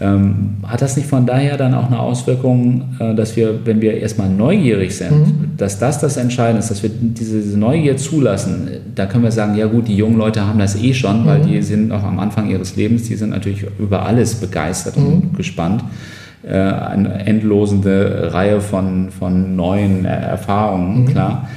Ähm, 0.00 0.54
hat 0.66 0.80
das 0.80 0.96
nicht 0.96 1.06
von 1.06 1.26
daher 1.26 1.58
dann 1.58 1.74
auch 1.74 1.86
eine 1.86 1.98
Auswirkung, 1.98 2.96
äh, 2.98 3.14
dass 3.14 3.36
wir, 3.36 3.66
wenn 3.66 3.82
wir 3.82 3.98
erstmal 3.98 4.30
neugierig 4.30 4.96
sind, 4.96 5.10
mhm. 5.10 5.50
dass 5.58 5.78
das 5.78 5.98
das 5.98 6.16
Entscheidende 6.16 6.60
ist, 6.60 6.70
dass 6.70 6.82
wir 6.82 6.90
diese, 6.90 7.42
diese, 7.42 7.58
Neugier 7.58 7.98
zulassen? 7.98 8.70
Da 8.94 9.04
können 9.04 9.22
wir 9.22 9.32
sagen, 9.32 9.54
ja 9.54 9.66
gut, 9.66 9.88
die 9.88 9.96
jungen 9.96 10.16
Leute 10.16 10.46
haben 10.46 10.58
das 10.58 10.76
eh 10.76 10.94
schon, 10.94 11.22
mhm. 11.22 11.26
weil 11.26 11.40
die 11.42 11.60
sind 11.60 11.88
noch 11.88 12.04
am 12.04 12.18
Anfang 12.20 12.48
ihres 12.48 12.74
Lebens, 12.74 13.02
die 13.02 13.16
sind 13.16 13.30
natürlich 13.30 13.66
über 13.78 14.06
alles 14.06 14.36
begeistert 14.36 14.96
mhm. 14.96 15.06
und 15.06 15.36
gespannt. 15.36 15.84
Äh, 16.42 16.56
eine 16.56 17.26
endlosende 17.26 18.32
Reihe 18.32 18.62
von, 18.62 19.10
von 19.10 19.54
neuen 19.56 20.06
Erfahrungen, 20.06 21.02
mhm. 21.02 21.06
klar. 21.06 21.48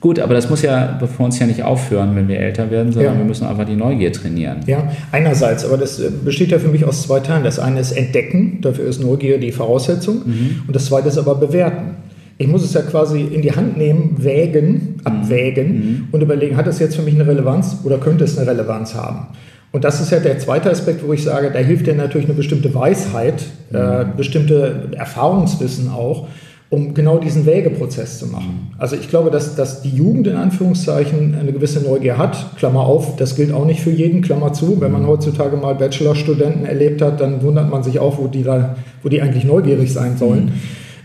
Gut, 0.00 0.20
aber 0.20 0.34
das 0.34 0.48
muss 0.48 0.62
ja 0.62 1.00
für 1.16 1.22
uns 1.24 1.38
ja 1.40 1.46
nicht 1.46 1.64
aufhören, 1.64 2.14
wenn 2.14 2.28
wir 2.28 2.38
älter 2.38 2.70
werden, 2.70 2.92
sondern 2.92 3.14
ja. 3.14 3.18
wir 3.18 3.24
müssen 3.24 3.46
einfach 3.46 3.64
die 3.64 3.74
Neugier 3.74 4.12
trainieren. 4.12 4.58
Ja, 4.66 4.92
einerseits, 5.10 5.64
aber 5.64 5.76
das 5.76 5.98
äh, 5.98 6.10
besteht 6.24 6.52
ja 6.52 6.60
für 6.60 6.68
mich 6.68 6.84
aus 6.84 7.02
zwei 7.02 7.18
Teilen. 7.18 7.42
Das 7.42 7.58
eine 7.58 7.80
ist 7.80 7.92
Entdecken, 7.92 8.60
dafür 8.60 8.86
ist 8.86 9.00
Neugier 9.00 9.38
die 9.38 9.50
Voraussetzung. 9.50 10.22
Mhm. 10.24 10.62
Und 10.68 10.76
das 10.76 10.86
zweite 10.86 11.08
ist 11.08 11.18
aber 11.18 11.34
Bewerten. 11.34 11.96
Ich 12.40 12.46
muss 12.46 12.62
es 12.62 12.72
ja 12.74 12.82
quasi 12.82 13.22
in 13.22 13.42
die 13.42 13.50
Hand 13.50 13.76
nehmen, 13.76 14.14
wägen, 14.18 14.70
mhm. 14.70 15.00
abwägen 15.02 15.66
mhm. 15.66 16.08
und 16.12 16.22
überlegen, 16.22 16.56
hat 16.56 16.68
das 16.68 16.78
jetzt 16.78 16.94
für 16.94 17.02
mich 17.02 17.14
eine 17.14 17.26
Relevanz 17.26 17.78
oder 17.82 17.98
könnte 17.98 18.22
es 18.22 18.38
eine 18.38 18.48
Relevanz 18.48 18.94
haben? 18.94 19.26
Und 19.72 19.82
das 19.82 20.00
ist 20.00 20.12
ja 20.12 20.20
der 20.20 20.38
zweite 20.38 20.70
Aspekt, 20.70 21.06
wo 21.06 21.12
ich 21.12 21.24
sage, 21.24 21.50
da 21.50 21.58
hilft 21.58 21.88
dir 21.88 21.94
natürlich 21.94 22.28
eine 22.28 22.36
bestimmte 22.36 22.72
Weisheit, 22.72 23.42
äh, 23.72 24.04
mhm. 24.04 24.16
bestimmte 24.16 24.90
Erfahrungswissen 24.96 25.90
auch 25.90 26.28
um 26.70 26.92
genau 26.92 27.18
diesen 27.18 27.46
Wägeprozess 27.46 28.18
zu 28.18 28.26
machen. 28.26 28.72
Also 28.76 28.96
ich 28.96 29.08
glaube, 29.08 29.30
dass, 29.30 29.56
dass 29.56 29.80
die 29.80 29.88
Jugend 29.88 30.26
in 30.26 30.36
Anführungszeichen 30.36 31.34
eine 31.34 31.52
gewisse 31.52 31.80
Neugier 31.80 32.18
hat. 32.18 32.56
Klammer 32.56 32.80
auf, 32.80 33.16
das 33.16 33.36
gilt 33.36 33.52
auch 33.52 33.64
nicht 33.64 33.80
für 33.80 33.90
jeden, 33.90 34.20
Klammer 34.20 34.52
zu. 34.52 34.78
Wenn 34.80 34.92
man 34.92 35.06
heutzutage 35.06 35.56
mal 35.56 35.74
Bachelorstudenten 35.74 36.66
erlebt 36.66 37.00
hat, 37.00 37.20
dann 37.20 37.42
wundert 37.42 37.70
man 37.70 37.82
sich 37.82 37.98
auch, 38.00 38.18
wo 38.18 38.26
die, 38.26 38.42
da, 38.42 38.76
wo 39.02 39.08
die 39.08 39.22
eigentlich 39.22 39.44
neugierig 39.44 39.92
sein 39.92 40.18
sollen. 40.18 40.52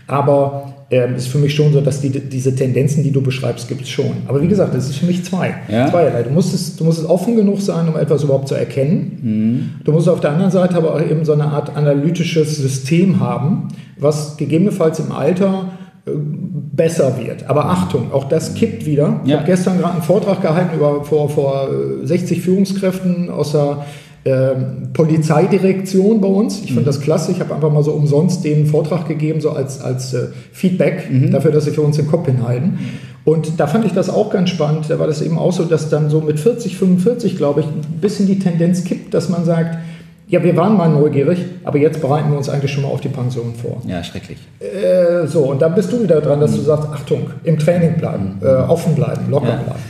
Aber 0.06 0.73
ähm, 0.94 1.16
ist 1.16 1.26
für 1.26 1.38
mich 1.38 1.54
schon 1.54 1.72
so, 1.72 1.80
dass 1.80 2.00
die, 2.00 2.10
diese 2.10 2.54
Tendenzen, 2.54 3.02
die 3.02 3.10
du 3.10 3.20
beschreibst, 3.20 3.66
gibt 3.66 3.82
es 3.82 3.88
schon. 3.88 4.12
Aber 4.28 4.40
wie 4.40 4.46
gesagt, 4.46 4.74
es 4.74 4.88
ist 4.88 4.96
für 4.96 5.06
mich 5.06 5.24
zwei. 5.24 5.54
Ja. 5.68 5.90
Zweierlei. 5.90 6.22
Du 6.22 6.30
musst, 6.30 6.54
es, 6.54 6.76
du 6.76 6.84
musst 6.84 7.00
es 7.00 7.08
offen 7.08 7.34
genug 7.34 7.60
sein, 7.60 7.88
um 7.88 7.96
etwas 7.96 8.22
überhaupt 8.22 8.46
zu 8.46 8.54
erkennen. 8.54 9.18
Mhm. 9.22 9.84
Du 9.84 9.90
musst 9.90 10.08
auf 10.08 10.20
der 10.20 10.30
anderen 10.30 10.52
Seite 10.52 10.76
aber 10.76 10.94
auch 10.94 11.00
eben 11.00 11.24
so 11.24 11.32
eine 11.32 11.46
Art 11.46 11.76
analytisches 11.76 12.56
System 12.56 13.18
haben, 13.18 13.68
was 13.98 14.36
gegebenenfalls 14.36 15.00
im 15.00 15.10
Alter 15.10 15.72
äh, 16.06 16.12
besser 16.14 17.18
wird. 17.18 17.50
Aber 17.50 17.66
Achtung, 17.66 18.12
auch 18.12 18.28
das 18.28 18.54
kippt 18.54 18.86
wieder. 18.86 19.20
Ich 19.24 19.30
ja. 19.30 19.38
habe 19.38 19.46
gestern 19.46 19.78
gerade 19.78 19.94
einen 19.94 20.02
Vortrag 20.02 20.42
gehalten 20.42 20.76
über 20.76 21.04
vor, 21.04 21.28
vor 21.28 21.68
60 22.04 22.40
Führungskräften 22.40 23.30
aus 23.30 23.50
der 23.52 23.84
ähm, 24.24 24.88
Polizeidirektion 24.92 26.20
bei 26.20 26.28
uns. 26.28 26.60
Ich 26.60 26.70
mhm. 26.70 26.74
finde 26.74 26.84
das 26.84 27.00
klasse. 27.00 27.32
Ich 27.32 27.40
habe 27.40 27.54
einfach 27.54 27.70
mal 27.70 27.82
so 27.82 27.92
umsonst 27.92 28.44
den 28.44 28.66
Vortrag 28.66 29.06
gegeben, 29.06 29.40
so 29.40 29.50
als, 29.50 29.80
als 29.80 30.14
äh, 30.14 30.28
Feedback 30.52 31.10
mhm. 31.10 31.30
dafür, 31.30 31.52
dass 31.52 31.64
sie 31.66 31.72
für 31.72 31.82
uns 31.82 31.96
den 31.96 32.06
Kopf 32.06 32.26
hinhalten. 32.26 32.78
Und 33.24 33.58
da 33.58 33.66
fand 33.66 33.84
ich 33.86 33.92
das 33.92 34.10
auch 34.10 34.30
ganz 34.30 34.50
spannend. 34.50 34.86
Da 34.88 34.98
war 34.98 35.06
das 35.06 35.22
eben 35.22 35.38
auch 35.38 35.52
so, 35.52 35.64
dass 35.64 35.88
dann 35.88 36.10
so 36.10 36.20
mit 36.20 36.38
40, 36.38 36.76
45, 36.76 37.36
glaube 37.36 37.60
ich, 37.60 37.66
ein 37.66 38.00
bisschen 38.00 38.26
die 38.26 38.38
Tendenz 38.38 38.84
kippt, 38.84 39.14
dass 39.14 39.28
man 39.28 39.44
sagt, 39.44 39.78
ja, 40.26 40.42
wir 40.42 40.56
waren 40.56 40.76
mal 40.76 40.88
neugierig, 40.88 41.38
aber 41.64 41.78
jetzt 41.78 42.00
bereiten 42.00 42.30
wir 42.30 42.38
uns 42.38 42.48
eigentlich 42.48 42.72
schon 42.72 42.82
mal 42.82 42.88
auf 42.88 43.00
die 43.00 43.08
Pension 43.08 43.54
vor. 43.54 43.82
Ja, 43.86 44.02
schrecklich. 44.02 44.38
Äh, 44.58 45.26
so, 45.26 45.40
und 45.40 45.60
da 45.60 45.68
bist 45.68 45.92
du 45.92 46.02
wieder 46.02 46.20
dran, 46.20 46.40
dass 46.40 46.52
mhm. 46.52 46.56
du 46.56 46.62
sagst, 46.62 46.88
Achtung, 46.92 47.30
im 47.44 47.58
Training 47.58 47.98
bleiben, 47.98 48.38
mhm. 48.40 48.46
äh, 48.46 48.50
offen 48.50 48.94
bleiben, 48.94 49.30
locker 49.30 49.48
ja. 49.48 49.56
bleiben. 49.56 49.80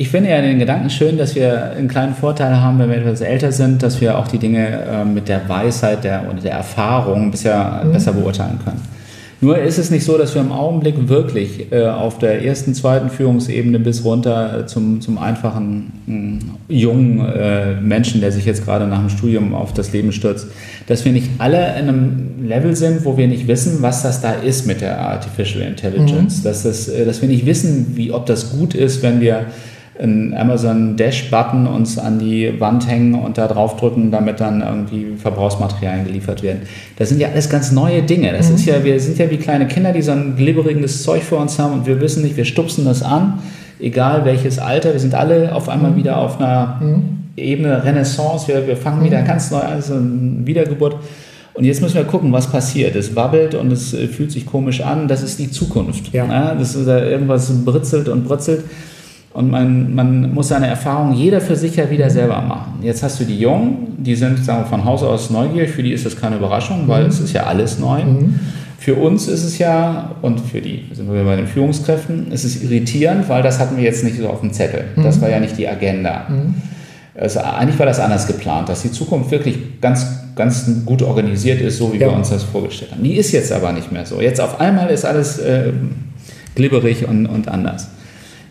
Ich 0.00 0.08
finde 0.08 0.30
ja 0.30 0.40
den 0.40 0.58
Gedanken 0.58 0.88
schön, 0.88 1.18
dass 1.18 1.34
wir 1.34 1.72
einen 1.72 1.86
kleinen 1.86 2.14
Vorteil 2.14 2.58
haben, 2.58 2.78
wenn 2.78 2.88
wir 2.88 2.96
etwas 2.96 3.20
älter 3.20 3.52
sind, 3.52 3.82
dass 3.82 4.00
wir 4.00 4.16
auch 4.16 4.28
die 4.28 4.38
Dinge 4.38 4.66
äh, 4.66 5.04
mit 5.04 5.28
der 5.28 5.46
Weisheit 5.46 6.04
der, 6.04 6.26
und 6.26 6.42
der 6.42 6.52
Erfahrung 6.52 7.30
bisher 7.30 7.82
mhm. 7.84 7.92
besser 7.92 8.14
beurteilen 8.14 8.58
können. 8.64 8.80
Nur 9.42 9.58
ist 9.58 9.76
es 9.76 9.90
nicht 9.90 10.04
so, 10.04 10.16
dass 10.16 10.34
wir 10.34 10.40
im 10.40 10.52
Augenblick 10.52 11.08
wirklich 11.10 11.70
äh, 11.70 11.86
auf 11.86 12.16
der 12.16 12.42
ersten, 12.42 12.72
zweiten 12.72 13.10
Führungsebene 13.10 13.78
bis 13.78 14.02
runter 14.02 14.66
zum, 14.66 15.02
zum 15.02 15.18
einfachen 15.18 15.92
mh, 16.06 16.74
jungen 16.74 17.20
äh, 17.26 17.74
Menschen, 17.82 18.22
der 18.22 18.32
sich 18.32 18.46
jetzt 18.46 18.64
gerade 18.64 18.86
nach 18.86 19.00
dem 19.00 19.10
Studium 19.10 19.54
auf 19.54 19.74
das 19.74 19.92
Leben 19.92 20.12
stürzt, 20.12 20.46
dass 20.86 21.04
wir 21.04 21.12
nicht 21.12 21.28
alle 21.36 21.78
in 21.78 21.88
einem 21.88 22.48
Level 22.48 22.74
sind, 22.74 23.04
wo 23.04 23.18
wir 23.18 23.28
nicht 23.28 23.48
wissen, 23.48 23.82
was 23.82 24.02
das 24.02 24.22
da 24.22 24.32
ist 24.32 24.66
mit 24.66 24.80
der 24.80 24.98
Artificial 24.98 25.62
Intelligence. 25.62 26.38
Mhm. 26.38 26.44
Dass, 26.44 26.62
das, 26.62 26.88
äh, 26.88 27.04
dass 27.04 27.20
wir 27.20 27.28
nicht 27.28 27.44
wissen, 27.44 27.92
wie, 27.96 28.12
ob 28.12 28.24
das 28.24 28.50
gut 28.50 28.74
ist, 28.74 29.02
wenn 29.02 29.20
wir 29.20 29.44
einen 30.02 30.34
Amazon 30.34 30.96
Dash-Button 30.96 31.66
uns 31.66 31.98
an 31.98 32.18
die 32.18 32.58
Wand 32.58 32.88
hängen 32.88 33.14
und 33.14 33.36
da 33.36 33.48
draufdrücken, 33.48 34.10
damit 34.10 34.40
dann 34.40 34.62
irgendwie 34.62 35.16
Verbrauchsmaterialien 35.16 36.06
geliefert 36.06 36.42
werden. 36.42 36.62
Das 36.96 37.10
sind 37.10 37.20
ja 37.20 37.28
alles 37.28 37.50
ganz 37.50 37.70
neue 37.72 38.02
Dinge. 38.02 38.32
Das 38.32 38.48
mhm. 38.48 38.54
ist 38.54 38.66
ja, 38.66 38.82
wir 38.82 38.98
sind 38.98 39.18
ja 39.18 39.30
wie 39.30 39.36
kleine 39.36 39.66
Kinder, 39.66 39.92
die 39.92 40.02
so 40.02 40.12
ein 40.12 40.36
glibberiges 40.36 41.02
Zeug 41.02 41.22
vor 41.22 41.40
uns 41.40 41.58
haben 41.58 41.74
und 41.74 41.86
wir 41.86 42.00
wissen 42.00 42.22
nicht, 42.22 42.36
wir 42.36 42.46
stupsen 42.46 42.84
das 42.84 43.02
an, 43.02 43.40
egal 43.78 44.24
welches 44.24 44.58
Alter. 44.58 44.92
Wir 44.92 45.00
sind 45.00 45.14
alle 45.14 45.54
auf 45.54 45.68
einmal 45.68 45.90
mhm. 45.90 45.96
wieder 45.96 46.16
auf 46.16 46.40
einer 46.40 46.80
mhm. 46.80 47.02
Ebene 47.36 47.84
Renaissance. 47.84 48.48
Wir, 48.48 48.66
wir 48.66 48.76
fangen 48.76 49.04
wieder 49.04 49.20
mhm. 49.20 49.26
ganz 49.26 49.50
neu 49.50 49.58
an, 49.58 49.72
also 49.72 49.94
eine 49.94 50.46
Wiedergeburt. 50.46 50.96
Und 51.52 51.64
jetzt 51.64 51.82
müssen 51.82 51.96
wir 51.96 52.04
gucken, 52.04 52.32
was 52.32 52.46
passiert. 52.46 52.96
Es 52.96 53.14
wabbelt 53.16 53.54
und 53.54 53.70
es 53.70 53.92
äh, 53.92 54.06
fühlt 54.06 54.32
sich 54.32 54.46
komisch 54.46 54.80
an. 54.80 55.08
Das 55.08 55.22
ist 55.22 55.38
die 55.38 55.50
Zukunft. 55.50 56.12
Ja. 56.14 56.24
Ja, 56.24 56.54
das 56.54 56.74
ist, 56.74 56.86
irgendwas 56.86 57.50
britzelt 57.64 58.08
und 58.08 58.24
brutzelt. 58.24 58.64
Und 59.32 59.50
man, 59.50 59.94
man 59.94 60.34
muss 60.34 60.48
seine 60.48 60.66
Erfahrungen 60.66 61.14
jeder 61.14 61.40
für 61.40 61.54
sich 61.54 61.76
ja 61.76 61.88
wieder 61.88 62.10
selber 62.10 62.40
machen. 62.40 62.80
Jetzt 62.82 63.02
hast 63.04 63.20
du 63.20 63.24
die 63.24 63.38
Jungen, 63.38 63.96
die 63.98 64.16
sind 64.16 64.44
sagen 64.44 64.62
wir, 64.62 64.66
von 64.66 64.84
Haus 64.84 65.04
aus 65.04 65.30
neugierig, 65.30 65.70
für 65.70 65.84
die 65.84 65.92
ist 65.92 66.04
das 66.04 66.16
keine 66.16 66.36
Überraschung, 66.36 66.88
weil 66.88 67.04
mhm. 67.04 67.10
es 67.10 67.20
ist 67.20 67.32
ja 67.32 67.44
alles 67.44 67.78
neu. 67.78 68.02
Mhm. 68.02 68.40
Für 68.78 68.96
uns 68.96 69.28
ist 69.28 69.44
es 69.44 69.58
ja, 69.58 70.16
und 70.22 70.40
für 70.40 70.60
die, 70.60 70.86
sind 70.92 71.12
wir 71.12 71.22
bei 71.22 71.36
den 71.36 71.46
Führungskräften, 71.46 72.32
ist 72.32 72.44
es 72.44 72.62
irritierend, 72.62 73.28
weil 73.28 73.42
das 73.42 73.60
hatten 73.60 73.76
wir 73.76 73.84
jetzt 73.84 74.02
nicht 74.02 74.16
so 74.18 74.28
auf 74.28 74.40
dem 74.40 74.52
Zettel. 74.52 74.86
Mhm. 74.96 75.04
Das 75.04 75.20
war 75.20 75.28
ja 75.28 75.38
nicht 75.38 75.56
die 75.56 75.68
Agenda. 75.68 76.26
Also 77.14 77.40
eigentlich 77.40 77.78
war 77.78 77.86
das 77.86 78.00
anders 78.00 78.26
geplant, 78.26 78.68
dass 78.68 78.82
die 78.82 78.90
Zukunft 78.90 79.30
wirklich 79.30 79.80
ganz, 79.80 80.06
ganz 80.34 80.68
gut 80.86 81.02
organisiert 81.02 81.60
ist, 81.60 81.76
so 81.76 81.92
wie 81.92 81.98
ja. 81.98 82.08
wir 82.08 82.16
uns 82.16 82.30
das 82.30 82.42
vorgestellt 82.42 82.92
haben. 82.92 83.04
Die 83.04 83.16
ist 83.16 83.30
jetzt 83.32 83.52
aber 83.52 83.72
nicht 83.72 83.92
mehr 83.92 84.06
so. 84.06 84.20
Jetzt 84.20 84.40
auf 84.40 84.58
einmal 84.58 84.88
ist 84.88 85.04
alles 85.04 85.38
äh, 85.38 85.72
glibberig 86.54 87.06
und, 87.06 87.26
und 87.26 87.48
anders. 87.48 87.88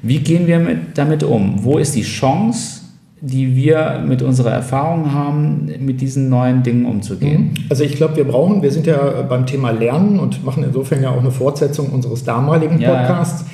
Wie 0.01 0.19
gehen 0.19 0.47
wir 0.47 0.59
mit, 0.59 0.97
damit 0.97 1.23
um? 1.23 1.63
Wo 1.63 1.77
ist 1.77 1.95
die 1.95 2.03
Chance, 2.03 2.81
die 3.21 3.55
wir 3.55 4.03
mit 4.05 4.21
unserer 4.21 4.51
Erfahrung 4.51 5.11
haben, 5.13 5.69
mit 5.79 5.99
diesen 5.99 6.29
neuen 6.29 6.63
Dingen 6.63 6.85
umzugehen? 6.85 7.41
Mhm. 7.41 7.53
Also 7.69 7.83
ich 7.83 7.95
glaube, 7.95 8.15
wir 8.15 8.23
brauchen, 8.23 8.61
wir 8.61 8.71
sind 8.71 8.87
ja 8.87 9.21
beim 9.23 9.45
Thema 9.45 9.71
Lernen 9.71 10.19
und 10.19 10.43
machen 10.45 10.63
insofern 10.63 11.03
ja 11.03 11.09
auch 11.09 11.19
eine 11.19 11.31
Fortsetzung 11.31 11.89
unseres 11.89 12.23
damaligen 12.23 12.79
Podcasts. 12.79 13.41
Ja, 13.41 13.47
ja. 13.47 13.53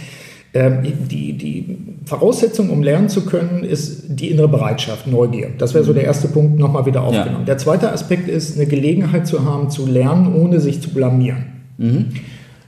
Ähm, 0.56 0.84
die, 1.12 1.34
die 1.34 1.78
Voraussetzung, 2.06 2.70
um 2.70 2.82
lernen 2.82 3.10
zu 3.10 3.26
können, 3.26 3.66
ist 3.66 4.06
die 4.08 4.32
innere 4.32 4.48
Bereitschaft, 4.48 5.06
Neugier. 5.06 5.50
Das 5.58 5.74
wäre 5.74 5.84
so 5.84 5.92
der 5.92 6.06
erste 6.06 6.30
Punkt 6.30 6.58
nochmal 6.58 6.86
wieder 6.86 7.04
aufgenommen. 7.04 7.40
Ja. 7.40 7.46
Der 7.46 7.58
zweite 7.58 7.92
Aspekt 7.92 8.30
ist, 8.30 8.56
eine 8.56 8.66
Gelegenheit 8.66 9.28
zu 9.28 9.44
haben, 9.44 9.70
zu 9.70 9.86
lernen, 9.86 10.34
ohne 10.34 10.62
sich 10.62 10.82
zu 10.82 10.92
blamieren. 10.92 11.46
Mhm. 11.78 12.06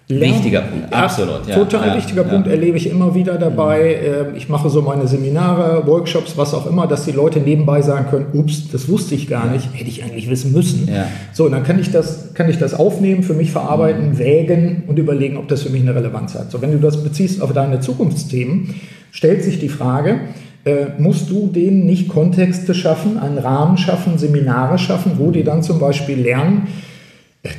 Wichtiger 0.09 0.61
Punkt, 0.61 0.93
absolut. 0.93 1.47
Ja, 1.47 1.55
total 1.55 1.89
ja, 1.89 1.97
wichtiger 1.97 2.21
ja. 2.21 2.29
Punkt, 2.29 2.47
erlebe 2.47 2.77
ich 2.77 2.89
immer 2.89 3.13
wieder 3.13 3.37
dabei. 3.37 3.97
Mhm. 3.99 4.29
Ähm, 4.29 4.35
ich 4.37 4.47
mache 4.47 4.69
so 4.69 4.81
meine 4.81 5.05
Seminare, 5.05 5.85
Workshops, 5.85 6.37
was 6.37 6.53
auch 6.53 6.65
immer, 6.65 6.87
dass 6.87 7.03
die 7.03 7.11
Leute 7.11 7.41
nebenbei 7.41 7.81
sagen 7.81 8.05
können, 8.09 8.27
ups, 8.31 8.69
das 8.71 8.87
wusste 8.87 9.15
ich 9.15 9.27
gar 9.27 9.51
nicht, 9.51 9.67
hätte 9.73 9.89
ich 9.89 10.03
eigentlich 10.03 10.29
wissen 10.29 10.53
müssen. 10.53 10.89
So, 11.33 11.49
dann 11.49 11.63
kann 11.63 11.77
ich, 11.77 11.91
das, 11.91 12.33
kann 12.33 12.49
ich 12.49 12.57
das 12.57 12.73
aufnehmen, 12.73 13.21
für 13.21 13.33
mich 13.33 13.51
verarbeiten, 13.51 14.11
mhm. 14.11 14.17
wägen 14.17 14.83
und 14.87 14.97
überlegen, 14.97 15.35
ob 15.35 15.49
das 15.49 15.63
für 15.63 15.69
mich 15.69 15.81
eine 15.81 15.93
Relevanz 15.93 16.35
hat. 16.35 16.51
So, 16.51 16.61
wenn 16.61 16.71
du 16.71 16.77
das 16.77 17.03
beziehst 17.03 17.41
auf 17.41 17.51
deine 17.51 17.81
Zukunftsthemen, 17.81 18.75
stellt 19.11 19.43
sich 19.43 19.59
die 19.59 19.69
Frage, 19.69 20.21
äh, 20.63 20.87
musst 20.99 21.29
du 21.29 21.47
denen 21.47 21.85
nicht 21.85 22.07
Kontexte 22.07 22.73
schaffen, 22.73 23.17
einen 23.17 23.39
Rahmen 23.39 23.77
schaffen, 23.77 24.17
Seminare 24.17 24.77
schaffen, 24.77 25.13
wo 25.17 25.31
die 25.31 25.43
dann 25.43 25.63
zum 25.63 25.79
Beispiel 25.79 26.17
lernen, 26.19 26.67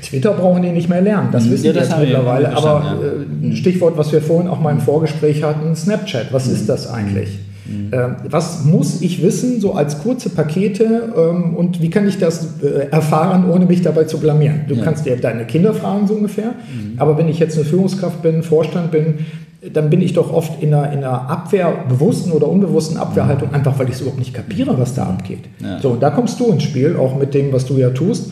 Twitter 0.03 0.33
brauchen 0.33 0.63
die 0.63 0.71
nicht 0.71 0.89
mehr 0.89 1.01
lernen, 1.01 1.29
das 1.33 1.49
wissen 1.51 1.67
ja, 1.67 1.73
das 1.73 1.89
jetzt 1.89 1.99
mittlerweile. 1.99 2.57
Aber 2.57 2.99
ja. 3.43 3.49
äh, 3.51 3.57
Stichwort, 3.57 3.97
was 3.97 4.13
wir 4.13 4.21
vorhin 4.21 4.49
auch 4.49 4.61
mal 4.61 4.73
im 4.73 4.81
Vorgespräch 4.81 5.43
hatten, 5.43 5.75
Snapchat, 5.75 6.33
was 6.33 6.47
mhm. 6.47 6.55
ist 6.55 6.69
das 6.69 6.91
eigentlich? 6.91 7.39
Mhm. 7.67 7.93
Äh, 7.93 8.09
was 8.31 8.65
muss 8.65 9.03
ich 9.03 9.23
wissen, 9.23 9.61
so 9.61 9.75
als 9.75 9.99
kurze 10.01 10.31
Pakete 10.31 11.13
ähm, 11.17 11.55
und 11.55 11.83
wie 11.83 11.91
kann 11.91 12.09
ich 12.09 12.19
das 12.19 12.61
äh, 12.63 12.91
erfahren, 12.91 13.51
ohne 13.51 13.67
mich 13.67 13.83
dabei 13.83 14.05
zu 14.05 14.19
blamieren? 14.19 14.63
Du 14.69 14.75
ja. 14.75 14.85
kannst 14.85 15.07
dir 15.07 15.17
deine 15.17 15.45
Kinder 15.45 15.75
fragen, 15.75 16.07
so 16.07 16.15
ungefähr, 16.15 16.49
mhm. 16.49 16.95
aber 16.99 17.17
wenn 17.19 17.29
ich 17.29 17.39
jetzt 17.39 17.57
eine 17.57 17.65
Führungskraft 17.65 18.23
bin, 18.23 18.43
Vorstand 18.43 18.91
bin, 18.91 19.27
dann 19.73 19.91
bin 19.91 20.01
ich 20.01 20.13
doch 20.13 20.33
oft 20.33 20.63
in 20.63 20.73
einer, 20.73 20.93
in 20.93 20.99
einer 20.99 21.29
Abwehr, 21.29 21.85
bewussten 21.89 22.31
oder 22.31 22.49
unbewussten 22.49 22.97
Abwehrhaltung, 22.97 23.53
einfach 23.53 23.77
weil 23.79 23.89
ich 23.89 23.95
es 23.95 24.01
überhaupt 24.01 24.21
nicht 24.21 24.33
kapiere, 24.33 24.79
was 24.79 24.95
da 24.95 25.03
abgeht. 25.03 25.41
So, 25.83 25.91
und 25.91 26.01
da 26.01 26.11
kommst 26.11 26.39
du 26.39 26.47
ins 26.53 26.63
Spiel, 26.63 26.97
auch 26.97 27.19
mit 27.19 27.35
dem, 27.35 27.53
was 27.53 27.67
du 27.67 27.77
ja 27.77 27.91
tust 27.91 28.31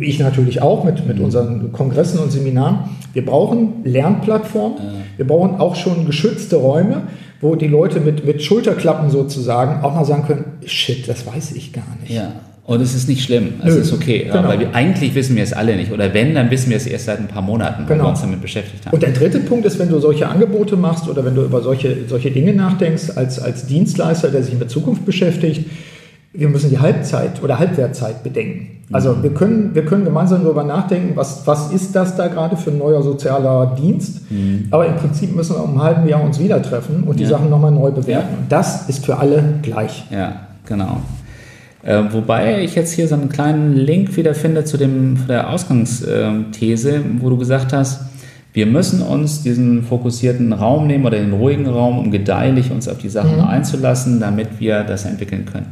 ich 0.00 0.18
natürlich 0.18 0.62
auch 0.62 0.84
mit, 0.84 1.06
mit 1.06 1.20
unseren 1.20 1.72
Kongressen 1.72 2.18
und 2.18 2.32
Seminaren. 2.32 2.90
Wir 3.12 3.24
brauchen 3.24 3.84
Lernplattformen, 3.84 4.78
wir 5.16 5.26
brauchen 5.26 5.60
auch 5.60 5.76
schon 5.76 6.06
geschützte 6.06 6.56
Räume, 6.56 7.02
wo 7.40 7.54
die 7.54 7.68
Leute 7.68 8.00
mit, 8.00 8.24
mit 8.24 8.42
Schulterklappen 8.42 9.10
sozusagen 9.10 9.84
auch 9.84 9.94
mal 9.94 10.04
sagen 10.04 10.24
können, 10.26 10.44
shit, 10.64 11.06
das 11.06 11.26
weiß 11.26 11.52
ich 11.52 11.72
gar 11.72 11.84
nicht. 12.00 12.12
Ja. 12.12 12.32
Und 12.66 12.80
es 12.80 12.94
ist 12.94 13.10
nicht 13.10 13.22
schlimm, 13.22 13.54
es 13.62 13.74
ist 13.74 13.92
okay, 13.92 14.24
genau. 14.24 14.48
weil 14.48 14.58
wir, 14.58 14.74
eigentlich 14.74 15.14
wissen 15.14 15.36
wir 15.36 15.42
es 15.42 15.52
alle 15.52 15.76
nicht. 15.76 15.92
Oder 15.92 16.14
wenn, 16.14 16.34
dann 16.34 16.50
wissen 16.50 16.70
wir 16.70 16.78
es 16.78 16.86
erst 16.86 17.04
seit 17.04 17.18
ein 17.18 17.28
paar 17.28 17.42
Monaten, 17.42 17.84
genau. 17.86 18.04
wo 18.04 18.06
wir 18.06 18.10
uns 18.12 18.22
damit 18.22 18.40
beschäftigt 18.40 18.86
haben. 18.86 18.94
Und 18.94 19.02
der 19.02 19.12
dritte 19.12 19.40
Punkt 19.40 19.66
ist, 19.66 19.78
wenn 19.78 19.90
du 19.90 19.98
solche 19.98 20.28
Angebote 20.28 20.74
machst 20.74 21.06
oder 21.06 21.26
wenn 21.26 21.34
du 21.34 21.42
über 21.42 21.60
solche, 21.60 21.94
solche 22.08 22.30
Dinge 22.30 22.54
nachdenkst, 22.54 23.10
als, 23.16 23.38
als 23.38 23.66
Dienstleister, 23.66 24.30
der 24.30 24.42
sich 24.42 24.58
mit 24.58 24.70
Zukunft 24.70 25.04
beschäftigt, 25.04 25.66
wir 26.34 26.48
müssen 26.48 26.68
die 26.68 26.78
Halbzeit 26.78 27.42
oder 27.42 27.58
Halbwertzeit 27.58 28.24
bedenken. 28.24 28.82
Also 28.92 29.14
mhm. 29.14 29.22
wir 29.22 29.30
können, 29.30 29.74
wir 29.74 29.84
können 29.84 30.04
gemeinsam 30.04 30.42
darüber 30.42 30.64
nachdenken, 30.64 31.12
was, 31.14 31.46
was 31.46 31.72
ist 31.72 31.94
das 31.94 32.16
da 32.16 32.26
gerade 32.26 32.56
für 32.56 32.70
ein 32.70 32.78
neuer 32.78 33.02
sozialer 33.02 33.74
Dienst. 33.80 34.30
Mhm. 34.30 34.66
Aber 34.70 34.86
im 34.86 34.96
Prinzip 34.96 35.34
müssen 35.34 35.54
wir 35.54 35.62
um 35.62 35.78
ein 35.78 35.82
halben 35.82 36.08
Jahr 36.08 36.22
uns 36.22 36.40
wieder 36.40 36.60
treffen 36.60 37.04
und 37.04 37.20
die 37.20 37.22
ja. 37.22 37.30
Sachen 37.30 37.50
nochmal 37.50 37.70
neu 37.70 37.92
bewerten. 37.92 38.34
Ja. 38.40 38.46
Das 38.48 38.88
ist 38.88 39.06
für 39.06 39.16
alle 39.16 39.42
gleich. 39.62 40.04
Ja, 40.10 40.48
genau. 40.66 41.00
Äh, 41.84 42.02
wobei 42.10 42.62
ich 42.62 42.74
jetzt 42.74 42.92
hier 42.92 43.06
so 43.06 43.14
einen 43.14 43.28
kleinen 43.28 43.74
Link 43.74 44.16
wiederfinde 44.16 44.64
zu 44.64 44.76
dem, 44.76 45.26
der 45.28 45.50
Ausgangsthese, 45.50 47.00
wo 47.20 47.30
du 47.30 47.38
gesagt 47.38 47.72
hast, 47.72 48.00
wir 48.52 48.66
müssen 48.66 49.02
uns 49.02 49.42
diesen 49.42 49.82
fokussierten 49.82 50.52
Raum 50.52 50.86
nehmen 50.86 51.04
oder 51.04 51.18
den 51.18 51.32
ruhigen 51.32 51.66
Raum, 51.66 51.98
um 51.98 52.10
gedeihlich 52.10 52.70
uns 52.70 52.88
auf 52.88 52.98
die 52.98 53.08
Sachen 53.08 53.36
mhm. 53.36 53.44
einzulassen, 53.44 54.20
damit 54.20 54.60
wir 54.60 54.82
das 54.82 55.04
entwickeln 55.04 55.44
können. 55.44 55.66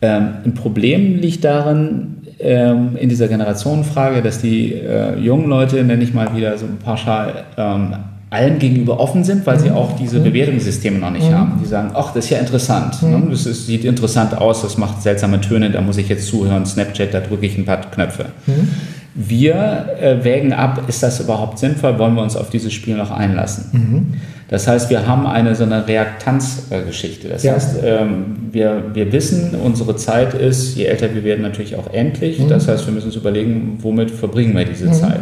Ähm, 0.00 0.28
ein 0.44 0.54
Problem 0.54 1.18
liegt 1.18 1.44
darin, 1.44 2.18
ähm, 2.40 2.96
in 2.96 3.08
dieser 3.08 3.28
Generationenfrage, 3.28 4.22
dass 4.22 4.40
die 4.40 4.74
äh, 4.74 5.18
jungen 5.18 5.48
Leute, 5.48 5.82
nenne 5.82 6.02
ich 6.04 6.14
mal 6.14 6.36
wieder 6.36 6.56
so 6.56 6.66
pauschal, 6.84 7.44
ähm, 7.56 7.94
allem 8.30 8.58
gegenüber 8.58 9.00
offen 9.00 9.24
sind, 9.24 9.46
weil 9.46 9.56
mhm. 9.56 9.60
sie 9.60 9.70
auch 9.70 9.96
diese 9.96 10.20
mhm. 10.20 10.24
Bewertungssysteme 10.24 10.98
noch 10.98 11.10
nicht 11.10 11.28
mhm. 11.28 11.34
haben. 11.34 11.60
Die 11.62 11.66
sagen, 11.66 11.90
ach, 11.94 12.12
das 12.12 12.26
ist 12.26 12.30
ja 12.30 12.38
interessant. 12.38 13.02
Mhm. 13.02 13.10
Ne? 13.10 13.22
Das 13.30 13.46
ist, 13.46 13.66
sieht 13.66 13.84
interessant 13.84 14.36
aus, 14.36 14.62
das 14.62 14.76
macht 14.76 15.02
seltsame 15.02 15.40
Töne, 15.40 15.70
da 15.70 15.80
muss 15.80 15.96
ich 15.96 16.08
jetzt 16.08 16.28
zuhören, 16.28 16.66
Snapchat, 16.66 17.12
da 17.12 17.20
drücke 17.20 17.46
ich 17.46 17.56
ein 17.56 17.64
paar 17.64 17.80
Knöpfe. 17.80 18.26
Mhm. 18.46 18.68
Wir 19.14 19.88
äh, 20.00 20.22
wägen 20.22 20.52
ab, 20.52 20.82
ist 20.86 21.02
das 21.02 21.18
überhaupt 21.18 21.58
sinnvoll, 21.58 21.98
wollen 21.98 22.14
wir 22.14 22.22
uns 22.22 22.36
auf 22.36 22.50
dieses 22.50 22.72
Spiel 22.72 22.96
noch 22.96 23.10
einlassen. 23.10 24.20
Das 24.48 24.66
heißt, 24.66 24.88
wir 24.88 25.06
haben 25.06 25.26
eine 25.26 25.54
so 25.54 25.64
eine 25.64 25.86
Reaktanzgeschichte. 25.86 27.28
Das 27.28 27.42
ja. 27.42 27.52
heißt, 27.52 27.80
ähm, 27.84 28.48
wir, 28.50 28.94
wir 28.94 29.12
wissen, 29.12 29.54
unsere 29.62 29.94
Zeit 29.96 30.32
ist, 30.32 30.74
je 30.74 30.86
älter 30.86 31.14
wir 31.14 31.22
werden, 31.22 31.42
natürlich 31.42 31.76
auch 31.76 31.92
endlich. 31.92 32.38
Mhm. 32.38 32.48
Das 32.48 32.66
heißt, 32.66 32.86
wir 32.86 32.94
müssen 32.94 33.06
uns 33.06 33.16
überlegen, 33.16 33.78
womit 33.82 34.10
verbringen 34.10 34.56
wir 34.56 34.64
diese 34.64 34.86
mhm. 34.86 34.94
Zeit. 34.94 35.20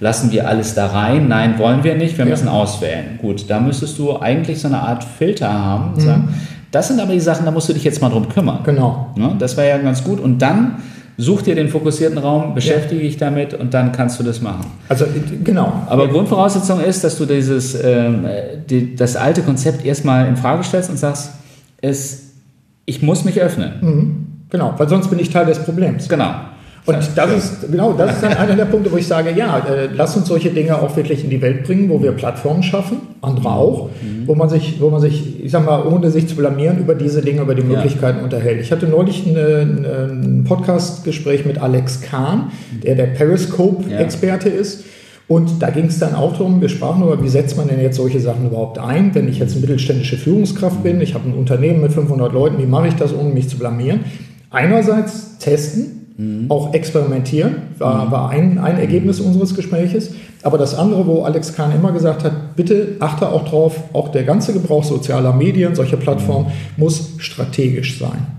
Lassen 0.00 0.30
wir 0.30 0.46
alles 0.48 0.74
da 0.74 0.86
rein? 0.86 1.26
Nein, 1.26 1.58
wollen 1.58 1.82
wir 1.82 1.96
nicht. 1.96 2.16
Wir 2.18 2.24
ja. 2.24 2.30
müssen 2.30 2.46
auswählen. 2.46 3.18
Gut, 3.20 3.46
da 3.48 3.58
müsstest 3.58 3.98
du 3.98 4.16
eigentlich 4.16 4.60
so 4.60 4.68
eine 4.68 4.78
Art 4.78 5.02
Filter 5.02 5.52
haben. 5.52 5.94
Mhm. 5.96 6.00
Sagen, 6.00 6.34
das 6.70 6.86
sind 6.86 7.00
aber 7.00 7.14
die 7.14 7.20
Sachen, 7.20 7.46
da 7.46 7.50
musst 7.50 7.68
du 7.68 7.72
dich 7.72 7.82
jetzt 7.82 8.00
mal 8.00 8.10
drum 8.10 8.28
kümmern. 8.28 8.60
Genau. 8.62 9.08
Ja, 9.16 9.34
das 9.36 9.56
wäre 9.56 9.70
ja 9.70 9.78
ganz 9.78 10.04
gut. 10.04 10.20
Und 10.20 10.40
dann 10.40 10.76
Such 11.20 11.42
dir 11.42 11.56
den 11.56 11.68
fokussierten 11.68 12.16
Raum, 12.16 12.54
beschäftige 12.54 13.00
dich 13.00 13.16
damit 13.16 13.52
und 13.52 13.74
dann 13.74 13.90
kannst 13.90 14.20
du 14.20 14.22
das 14.22 14.40
machen. 14.40 14.66
Also 14.88 15.04
genau. 15.42 15.82
Aber 15.88 16.04
ja. 16.04 16.12
Grundvoraussetzung 16.12 16.80
ist, 16.80 17.02
dass 17.02 17.18
du 17.18 17.26
dieses 17.26 17.74
ähm, 17.82 18.24
die, 18.70 18.94
das 18.94 19.16
alte 19.16 19.42
Konzept 19.42 19.84
erstmal 19.84 20.28
in 20.28 20.36
Frage 20.36 20.62
stellst 20.62 20.90
und 20.90 20.96
sagst, 20.96 21.32
es, 21.80 22.34
ich 22.86 23.02
muss 23.02 23.24
mich 23.24 23.40
öffnen. 23.40 23.72
Mhm. 23.80 24.26
Genau, 24.50 24.74
weil 24.76 24.88
sonst 24.88 25.08
bin 25.08 25.18
ich 25.18 25.30
Teil 25.30 25.46
des 25.46 25.58
Problems. 25.58 26.08
Genau. 26.08 26.34
Und 26.88 27.10
das 27.16 27.36
ist, 27.36 27.70
genau, 27.70 27.92
das 27.92 28.14
ist 28.14 28.22
dann 28.22 28.32
einer 28.32 28.56
der 28.56 28.64
Punkte, 28.64 28.90
wo 28.90 28.96
ich 28.96 29.06
sage, 29.06 29.30
ja, 29.36 29.58
äh, 29.58 29.88
lass 29.94 30.16
uns 30.16 30.26
solche 30.26 30.48
Dinge 30.48 30.80
auch 30.80 30.96
wirklich 30.96 31.22
in 31.22 31.28
die 31.28 31.42
Welt 31.42 31.64
bringen, 31.64 31.90
wo 31.90 32.02
wir 32.02 32.12
Plattformen 32.12 32.62
schaffen, 32.62 32.98
andere 33.20 33.50
auch, 33.50 33.90
mhm. 34.00 34.26
wo 34.26 34.34
man 34.34 34.48
sich, 34.48 34.80
wo 34.80 34.88
man 34.88 35.00
sich, 35.00 35.44
ich 35.44 35.50
sag 35.50 35.66
mal, 35.66 35.84
ohne 35.86 36.10
sich 36.10 36.26
zu 36.28 36.36
blamieren, 36.36 36.78
über 36.78 36.94
diese 36.94 37.20
Dinge, 37.20 37.42
über 37.42 37.54
die 37.54 37.62
Möglichkeiten 37.62 38.18
ja. 38.18 38.24
unterhält. 38.24 38.62
Ich 38.62 38.72
hatte 38.72 38.86
neulich 38.86 39.26
ein 39.26 40.44
Podcast-Gespräch 40.48 41.44
mit 41.44 41.60
Alex 41.60 42.00
Kahn, 42.00 42.52
der 42.82 42.94
der 42.94 43.06
Periscope-Experte 43.06 44.48
ja. 44.48 44.54
ist. 44.54 44.84
Und 45.28 45.60
da 45.62 45.68
ging 45.68 45.86
es 45.86 45.98
dann 45.98 46.14
auch 46.14 46.32
darum, 46.32 46.62
wir 46.62 46.70
sprachen 46.70 47.02
über, 47.02 47.22
wie 47.22 47.28
setzt 47.28 47.58
man 47.58 47.68
denn 47.68 47.82
jetzt 47.82 47.98
solche 47.98 48.18
Sachen 48.18 48.46
überhaupt 48.46 48.78
ein, 48.78 49.14
wenn 49.14 49.28
ich 49.28 49.38
jetzt 49.38 49.60
mittelständische 49.60 50.16
Führungskraft 50.16 50.82
bin, 50.82 51.02
ich 51.02 51.12
habe 51.12 51.28
ein 51.28 51.34
Unternehmen 51.34 51.82
mit 51.82 51.92
500 51.92 52.32
Leuten, 52.32 52.58
wie 52.58 52.66
mache 52.66 52.88
ich 52.88 52.94
das, 52.94 53.14
ohne 53.14 53.28
mich 53.28 53.46
zu 53.46 53.58
blamieren? 53.58 54.00
Einerseits 54.50 55.36
testen, 55.36 55.97
Mhm. 56.18 56.46
Auch 56.50 56.74
experimentieren 56.74 57.54
war, 57.78 58.06
mhm. 58.06 58.10
war 58.10 58.30
ein, 58.30 58.58
ein 58.58 58.78
Ergebnis 58.78 59.20
unseres 59.20 59.54
Gespräches. 59.54 60.10
Aber 60.42 60.58
das 60.58 60.74
andere, 60.74 61.06
wo 61.06 61.22
Alex 61.22 61.54
Kahn 61.54 61.72
immer 61.72 61.92
gesagt 61.92 62.24
hat, 62.24 62.56
bitte 62.56 62.96
achte 62.98 63.28
auch 63.28 63.48
drauf, 63.48 63.84
auch 63.92 64.08
der 64.08 64.24
ganze 64.24 64.52
Gebrauch 64.52 64.82
sozialer 64.82 65.32
Medien, 65.32 65.76
solcher 65.76 65.96
Plattformen, 65.96 66.46
mhm. 66.46 66.82
muss 66.82 67.14
strategisch 67.18 67.98
sein. 68.00 68.37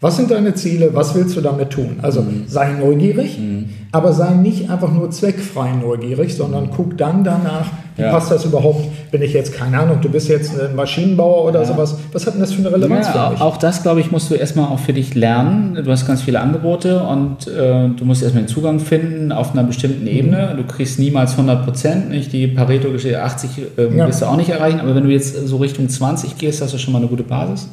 Was 0.00 0.16
sind 0.16 0.30
deine 0.30 0.54
Ziele? 0.54 0.90
Was 0.92 1.14
willst 1.14 1.36
du 1.36 1.40
damit 1.40 1.70
tun? 1.70 1.98
Also 2.02 2.20
mhm. 2.20 2.44
sei 2.46 2.72
neugierig, 2.72 3.38
mhm. 3.38 3.70
aber 3.90 4.12
sei 4.12 4.34
nicht 4.34 4.68
einfach 4.68 4.92
nur 4.92 5.10
zweckfrei 5.10 5.72
neugierig, 5.72 6.36
sondern 6.36 6.70
guck 6.70 6.98
dann 6.98 7.24
danach, 7.24 7.70
wie 7.96 8.02
ja. 8.02 8.10
passt 8.10 8.30
das 8.30 8.44
überhaupt, 8.44 8.86
wenn 9.12 9.22
ich 9.22 9.32
jetzt, 9.32 9.54
keine 9.54 9.78
Ahnung, 9.78 9.98
du 10.02 10.08
bist 10.08 10.28
jetzt 10.28 10.60
ein 10.60 10.74
Maschinenbauer 10.74 11.44
oder 11.44 11.60
ja. 11.60 11.66
sowas, 11.66 11.96
was 12.12 12.26
hat 12.26 12.34
denn 12.34 12.40
das 12.40 12.52
für 12.52 12.58
eine 12.60 12.72
Relevanz 12.72 13.06
ja, 13.06 13.28
für 13.28 13.34
dich? 13.34 13.40
Auch 13.40 13.56
das, 13.56 13.82
glaube 13.82 14.00
ich, 14.00 14.10
musst 14.10 14.30
du 14.30 14.34
erstmal 14.34 14.66
auch 14.66 14.80
für 14.80 14.92
dich 14.92 15.14
lernen. 15.14 15.78
Du 15.82 15.90
hast 15.90 16.06
ganz 16.06 16.22
viele 16.22 16.40
Angebote 16.40 17.02
und 17.02 17.46
äh, 17.46 17.88
du 17.88 18.04
musst 18.04 18.22
erstmal 18.22 18.42
den 18.42 18.48
Zugang 18.48 18.80
finden 18.80 19.32
auf 19.32 19.52
einer 19.52 19.62
bestimmten 19.62 20.02
mhm. 20.02 20.08
Ebene. 20.08 20.54
Du 20.56 20.64
kriegst 20.64 20.98
niemals 20.98 21.32
100 21.32 21.64
Prozent, 21.64 22.10
nicht 22.10 22.32
die 22.32 22.48
Pareto-Geschichte 22.48 23.22
80 23.22 23.50
äh, 23.78 23.90
wirst 23.94 24.22
du 24.22 24.26
auch 24.26 24.36
nicht 24.36 24.50
erreichen, 24.50 24.80
aber 24.80 24.94
wenn 24.94 25.04
du 25.04 25.10
jetzt 25.10 25.46
so 25.46 25.56
Richtung 25.58 25.88
20 25.88 26.36
gehst, 26.36 26.60
hast 26.60 26.74
du 26.74 26.78
schon 26.78 26.92
mal 26.92 26.98
eine 26.98 27.08
gute 27.08 27.22
Basis. 27.22 27.68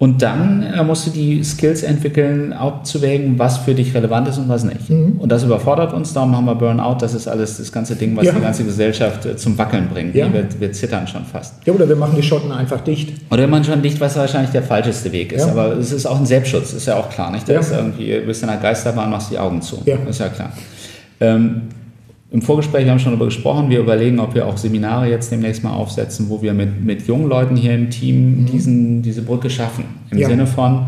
Und 0.00 0.22
dann 0.22 0.62
äh, 0.62 0.82
musst 0.82 1.06
du 1.06 1.10
die 1.10 1.44
Skills 1.44 1.82
entwickeln, 1.82 2.54
abzuwägen, 2.54 3.38
was 3.38 3.58
für 3.58 3.74
dich 3.74 3.94
relevant 3.94 4.28
ist 4.28 4.38
und 4.38 4.48
was 4.48 4.64
nicht. 4.64 4.88
Mhm. 4.88 5.16
Und 5.18 5.30
das 5.30 5.44
überfordert 5.44 5.92
uns, 5.92 6.14
darum 6.14 6.34
haben 6.34 6.46
wir 6.46 6.54
Burnout, 6.54 6.96
das 7.00 7.12
ist 7.12 7.28
alles 7.28 7.58
das 7.58 7.70
ganze 7.70 7.96
Ding, 7.96 8.16
was 8.16 8.24
ja. 8.24 8.32
die 8.32 8.40
ganze 8.40 8.64
Gesellschaft 8.64 9.26
äh, 9.26 9.36
zum 9.36 9.58
Wackeln 9.58 9.90
bringt. 9.92 10.14
Ja. 10.14 10.32
Wir, 10.32 10.46
wir, 10.58 10.72
zittern 10.72 11.06
schon 11.06 11.26
fast. 11.26 11.56
Ja, 11.66 11.74
oder 11.74 11.86
wir 11.86 11.96
machen 11.96 12.14
die 12.16 12.22
Schotten 12.22 12.50
einfach 12.50 12.80
dicht. 12.80 13.12
Oder 13.30 13.42
wir 13.42 13.48
machen 13.48 13.64
schon 13.64 13.82
dicht, 13.82 14.00
was 14.00 14.16
wahrscheinlich 14.16 14.52
der 14.52 14.62
falscheste 14.62 15.12
Weg 15.12 15.32
ist. 15.32 15.44
Ja. 15.44 15.52
Aber 15.52 15.76
es 15.76 15.92
ist 15.92 16.06
auch 16.06 16.18
ein 16.18 16.24
Selbstschutz, 16.24 16.72
ist 16.72 16.86
ja 16.86 16.96
auch 16.96 17.10
klar. 17.10 17.30
Nicht? 17.30 17.46
Das 17.46 17.66
ist 17.66 17.76
irgendwie, 17.76 18.10
du 18.10 18.22
bist 18.22 18.42
in 18.42 18.48
einer 18.48 18.58
Geisterbahn, 18.58 19.10
machst 19.10 19.30
die 19.30 19.38
Augen 19.38 19.60
zu. 19.60 19.82
Ja. 19.84 19.96
Ist 20.08 20.18
ja 20.18 20.30
klar. 20.30 20.50
Ähm, 21.20 21.68
im 22.32 22.42
Vorgespräch, 22.42 22.84
wir 22.84 22.92
haben 22.92 23.00
schon 23.00 23.12
darüber 23.12 23.24
gesprochen, 23.24 23.70
wir 23.70 23.80
überlegen, 23.80 24.20
ob 24.20 24.34
wir 24.34 24.46
auch 24.46 24.56
Seminare 24.56 25.08
jetzt 25.08 25.32
demnächst 25.32 25.64
mal 25.64 25.72
aufsetzen, 25.72 26.26
wo 26.28 26.40
wir 26.42 26.54
mit, 26.54 26.84
mit 26.84 27.06
jungen 27.06 27.28
Leuten 27.28 27.56
hier 27.56 27.74
im 27.74 27.90
Team 27.90 28.42
mhm. 28.42 28.46
diesen, 28.46 29.02
diese 29.02 29.22
Brücke 29.22 29.50
schaffen. 29.50 29.84
Im 30.10 30.18
ja. 30.18 30.28
Sinne 30.28 30.46
von 30.46 30.86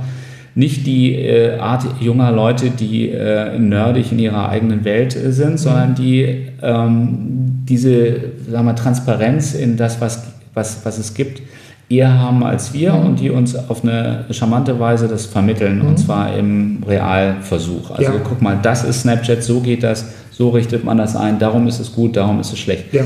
nicht 0.54 0.86
die 0.86 1.14
äh, 1.14 1.58
Art 1.58 1.84
junger 2.00 2.30
Leute, 2.30 2.70
die 2.70 3.08
äh, 3.08 3.58
nerdig 3.58 4.12
in 4.12 4.18
ihrer 4.18 4.48
eigenen 4.50 4.84
Welt 4.84 5.12
sind, 5.12 5.52
mhm. 5.52 5.58
sondern 5.58 5.94
die 5.94 6.46
ähm, 6.62 7.42
diese 7.64 8.16
sagen 8.48 8.66
wir, 8.66 8.76
Transparenz 8.76 9.54
in 9.54 9.76
das, 9.76 10.00
was, 10.00 10.24
was, 10.54 10.84
was 10.84 10.98
es 10.98 11.14
gibt, 11.14 11.42
eher 11.88 12.18
haben 12.18 12.44
als 12.44 12.72
wir 12.72 12.92
mhm. 12.92 13.06
und 13.06 13.20
die 13.20 13.30
uns 13.30 13.56
auf 13.56 13.82
eine 13.82 14.26
charmante 14.30 14.78
Weise 14.78 15.08
das 15.08 15.26
vermitteln, 15.26 15.80
und 15.80 15.92
mhm. 15.92 15.96
zwar 15.96 16.36
im 16.36 16.82
Realversuch. 16.86 17.90
Also 17.90 18.12
ja. 18.12 18.20
guck 18.22 18.40
mal, 18.42 18.58
das 18.62 18.84
ist 18.84 19.02
Snapchat, 19.02 19.42
so 19.42 19.60
geht 19.60 19.82
das 19.82 20.06
so 20.32 20.48
richtet 20.50 20.84
man 20.84 20.96
das 20.96 21.14
ein, 21.14 21.38
darum 21.38 21.68
ist 21.68 21.78
es 21.78 21.92
gut, 21.92 22.16
darum 22.16 22.40
ist 22.40 22.52
es 22.52 22.58
schlecht. 22.58 22.92
Ja. 22.92 23.02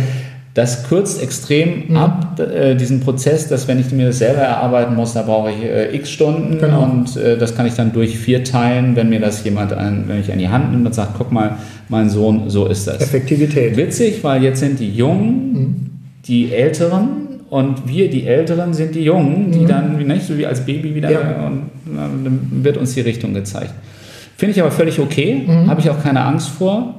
Das 0.57 0.89
kürzt 0.89 1.23
extrem 1.23 1.89
mhm. 1.89 1.97
ab, 1.99 2.41
äh, 2.41 2.75
diesen 2.77 3.01
Prozess, 3.01 3.47
dass 3.47 3.69
wenn 3.69 3.79
ich 3.79 3.93
mir 3.93 4.07
das 4.07 4.21
selber 4.21 4.41
erarbeiten 4.41 4.95
muss, 4.95 5.13
da 5.13 5.21
brauche 5.21 5.51
ich 5.51 5.63
äh, 5.63 5.95
x 5.95 6.11
Stunden 6.11 6.59
genau. 6.59 6.83
und 6.83 7.15
äh, 7.15 7.37
das 7.37 7.55
kann 7.55 7.67
ich 7.67 7.75
dann 7.75 7.93
durch 7.93 8.19
vier 8.19 8.43
teilen, 8.43 8.97
wenn 8.97 9.11
mir 9.11 9.21
das 9.21 9.45
jemand 9.45 9.75
an, 9.75 10.05
wenn 10.07 10.19
ich 10.19 10.33
an 10.33 10.39
die 10.39 10.49
Hand 10.49 10.73
nimmt 10.73 10.87
und 10.87 10.95
sagt, 10.95 11.11
guck 11.19 11.31
mal, 11.31 11.57
mein 11.91 12.09
Sohn, 12.09 12.49
so 12.49 12.65
ist 12.65 12.87
das. 12.87 13.03
Effektivität. 13.03 13.77
Witzig, 13.77 14.25
weil 14.25 14.43
jetzt 14.43 14.61
sind 14.61 14.81
die 14.81 14.91
Jungen, 14.91 15.53
mhm. 15.53 15.77
die 16.27 16.51
Älteren 16.55 17.43
und 17.51 17.87
wir, 17.87 18.09
die 18.09 18.27
Älteren, 18.27 18.73
sind 18.73 18.95
die 18.95 19.05
Jungen, 19.05 19.51
die 19.53 19.59
mhm. 19.59 19.69
dann, 19.69 20.07
nicht 20.07 20.27
so 20.27 20.39
wie 20.39 20.47
als 20.47 20.65
Baby 20.65 20.95
wieder, 20.95 21.11
ja. 21.11 21.47
und 21.47 21.69
dann 21.85 22.41
wird 22.63 22.79
uns 22.79 22.95
die 22.95 23.03
Richtung 23.03 23.35
gezeigt. 23.35 23.75
Finde 24.39 24.55
ich 24.55 24.61
aber 24.63 24.71
völlig 24.71 24.99
okay, 25.01 25.45
mhm. 25.47 25.69
habe 25.69 25.83
ich 25.83 25.91
auch 25.91 26.03
keine 26.03 26.23
Angst 26.23 26.49
vor 26.49 26.95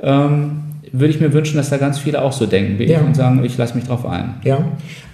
ähm, 0.00 0.62
würde 0.92 1.08
ich 1.08 1.20
mir 1.20 1.32
wünschen, 1.32 1.56
dass 1.56 1.70
da 1.70 1.76
ganz 1.76 1.98
viele 1.98 2.22
auch 2.22 2.32
so 2.32 2.46
denken 2.46 2.78
wie 2.78 2.84
ja. 2.84 3.00
ich 3.00 3.06
und 3.06 3.16
sagen, 3.16 3.44
ich 3.44 3.56
lasse 3.58 3.74
mich 3.74 3.84
drauf 3.84 4.06
ein. 4.06 4.34
Ja, 4.44 4.64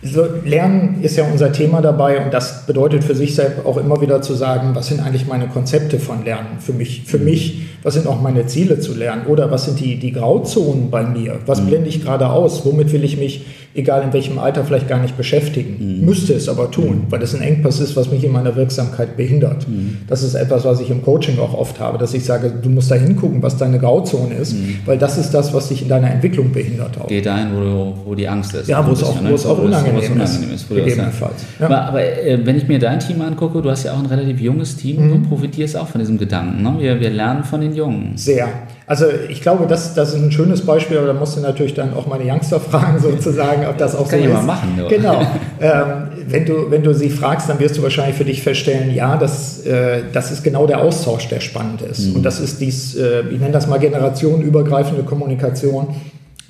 so, 0.03 0.27
Lernen 0.45 1.03
ist 1.03 1.17
ja 1.17 1.25
unser 1.25 1.53
Thema 1.53 1.81
dabei 1.81 2.25
und 2.25 2.33
das 2.33 2.67
bedeutet 2.67 3.05
für 3.05 3.15
sich 3.15 3.35
selbst 3.35 3.65
auch 3.65 3.77
immer 3.77 4.01
wieder 4.01 4.23
zu 4.23 4.35
sagen, 4.35 4.75
was 4.75 4.89
sind 4.89 5.01
eigentlich 5.01 5.27
meine 5.27 5.49
Konzepte 5.49 5.99
von 5.99 6.25
Lernen 6.25 6.59
für 6.59 6.73
mich, 6.73 7.05
für 7.07 7.19
mhm. 7.19 7.25
mich, 7.25 7.63
was 7.83 7.95
sind 7.95 8.07
auch 8.07 8.21
meine 8.21 8.47
Ziele 8.47 8.81
zu 8.81 8.95
lernen 8.95 9.27
oder 9.27 9.51
was 9.51 9.65
sind 9.65 9.81
die, 9.81 9.99
die 9.99 10.13
Grauzonen 10.13 10.91
bei 10.91 11.05
mir, 11.05 11.39
was 11.47 11.63
mhm. 11.63 11.67
blende 11.67 11.89
ich 11.89 12.03
gerade 12.03 12.29
aus, 12.29 12.65
womit 12.65 12.93
will 12.93 13.05
ich 13.05 13.17
mich 13.17 13.47
egal 13.75 14.03
in 14.03 14.13
welchem 14.13 14.39
Alter, 14.39 14.65
vielleicht 14.65 14.89
gar 14.89 15.01
nicht 15.01 15.17
beschäftigen. 15.17 15.77
Mhm. 16.01 16.05
Müsste 16.05 16.35
es 16.35 16.49
aber 16.49 16.71
tun, 16.71 17.03
mhm. 17.07 17.07
weil 17.11 17.21
das 17.21 17.35
ein 17.35 17.43
Engpass 17.43 17.81
ist, 17.81 17.97
was 17.97 18.11
mich 18.11 18.25
in 18.25 18.33
meiner 18.33 18.55
Wirksamkeit 18.57 19.17
behindert. 19.17 19.69
Mhm. 19.69 19.99
Das 20.09 20.23
ist 20.23 20.35
etwas, 20.35 20.65
was 20.65 20.81
ich 20.81 20.91
im 20.91 21.03
Coaching 21.03 21.39
auch 21.39 21.55
oft 21.55 21.81
habe, 21.81 21.99
dass 21.99 22.15
ich 22.15 22.25
sage, 22.25 22.53
du 22.63 22.69
musst 22.69 22.91
da 22.91 22.97
hingucken, 22.97 23.43
was 23.43 23.57
deine 23.57 23.79
Grauzone 23.79 24.35
ist, 24.35 24.55
mhm. 24.55 24.79
weil 24.85 24.99
das 24.99 25.19
ist 25.19 25.31
das, 25.31 25.53
was 25.55 25.69
dich 25.69 25.83
in 25.83 25.89
deiner 25.89 26.11
Entwicklung 26.11 26.53
behindert. 26.53 27.01
Auch. 27.01 27.07
Geh 27.07 27.21
dahin, 27.21 27.49
wo, 27.55 27.95
wo 28.05 28.15
die 28.15 28.29
Angst 28.29 28.55
ist. 28.55 28.69
Ja, 28.69 28.87
wo 28.87 28.93
es 28.93 29.03
auch, 29.03 29.17
wo 29.23 29.35
es 29.35 29.47
auch 29.47 29.59
unangenehm, 29.59 30.01
ist. 30.01 30.11
Unangenehm 30.11 30.55
ist 30.55 30.69
gegebenenfalls. 30.69 31.45
Ja. 31.59 31.67
Aber, 31.67 31.83
aber 31.83 32.03
äh, 32.03 32.39
wenn 32.45 32.57
ich 32.57 32.69
mir 32.69 32.79
dein 32.79 33.01
Team 33.01 33.21
angucke, 33.23 33.63
du 33.63 33.71
hast 33.71 33.85
ja 33.85 33.93
auch 33.93 33.99
ein 33.99 34.07
relativ 34.07 34.41
junges 34.41 34.77
Team, 34.77 35.07
mhm. 35.07 35.23
du 35.23 35.29
profitierst 35.29 35.77
auch 35.77 35.89
von 35.89 36.01
diesem 36.01 36.19
Gedanken. 36.19 36.63
Ne? 36.63 36.75
Wir, 36.79 37.01
wir 37.01 37.11
lernen 37.11 37.45
von 37.45 37.61
den 37.61 37.75
Jungen. 37.75 38.13
Sehr. 38.17 38.49
Also 38.93 39.07
ich 39.31 39.41
glaube, 39.41 39.67
das, 39.67 39.95
das 39.95 40.11
ist 40.11 40.17
ein 40.17 40.31
schönes 40.31 40.67
Beispiel, 40.67 40.99
aber 40.99 41.07
da 41.07 41.13
musst 41.15 41.35
du 41.35 41.41
natürlich 41.41 41.73
dann 41.73 41.95
auch 41.95 42.07
meine 42.07 42.31
Youngster 42.31 42.61
fragen, 42.61 43.01
sozusagen, 43.01 43.65
ob 43.67 43.79
das 43.79 43.97
auch 43.97 44.07
Kann 44.07 44.19
so 44.19 44.27
ich 44.27 44.31
ist. 44.31 44.37
Mal 44.37 44.43
machen, 44.43 44.77
nur. 44.77 44.87
Genau. 44.87 45.19
ähm, 45.63 46.09
wenn, 46.29 46.45
du, 46.45 46.71
wenn 46.71 46.83
du 46.83 46.93
sie 46.93 47.09
fragst, 47.09 47.49
dann 47.49 47.59
wirst 47.59 47.79
du 47.79 47.83
wahrscheinlich 47.83 48.17
für 48.17 48.27
dich 48.27 48.43
feststellen, 48.43 48.95
ja, 48.95 49.17
das, 49.17 49.65
äh, 49.65 50.03
das 50.13 50.31
ist 50.31 50.45
genau 50.45 50.67
der 50.67 50.83
Austausch, 50.83 51.27
der 51.29 51.41
spannend 51.41 51.81
ist. 51.81 52.09
Mhm. 52.09 52.17
Und 52.17 52.23
das 52.23 52.39
ist 52.39 52.61
dies, 52.61 52.95
äh, 52.95 53.23
ich 53.31 53.41
nenne 53.41 53.53
das 53.53 53.67
mal 53.67 53.79
generationenübergreifende 53.79 55.05
Kommunikation, 55.05 55.87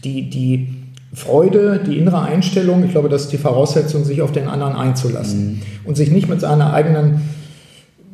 die, 0.02 0.28
die 0.28 0.68
Freude, 1.14 1.78
die 1.86 1.96
innere 1.96 2.22
Einstellung, 2.22 2.82
ich 2.84 2.90
glaube, 2.90 3.08
das 3.08 3.22
ist 3.22 3.32
die 3.32 3.38
Voraussetzung, 3.38 4.02
sich 4.02 4.20
auf 4.20 4.32
den 4.32 4.48
anderen 4.48 4.74
einzulassen 4.74 5.44
mhm. 5.44 5.62
und 5.84 5.96
sich 5.96 6.10
nicht 6.10 6.28
mit 6.28 6.40
seiner 6.40 6.72
eigenen 6.72 7.20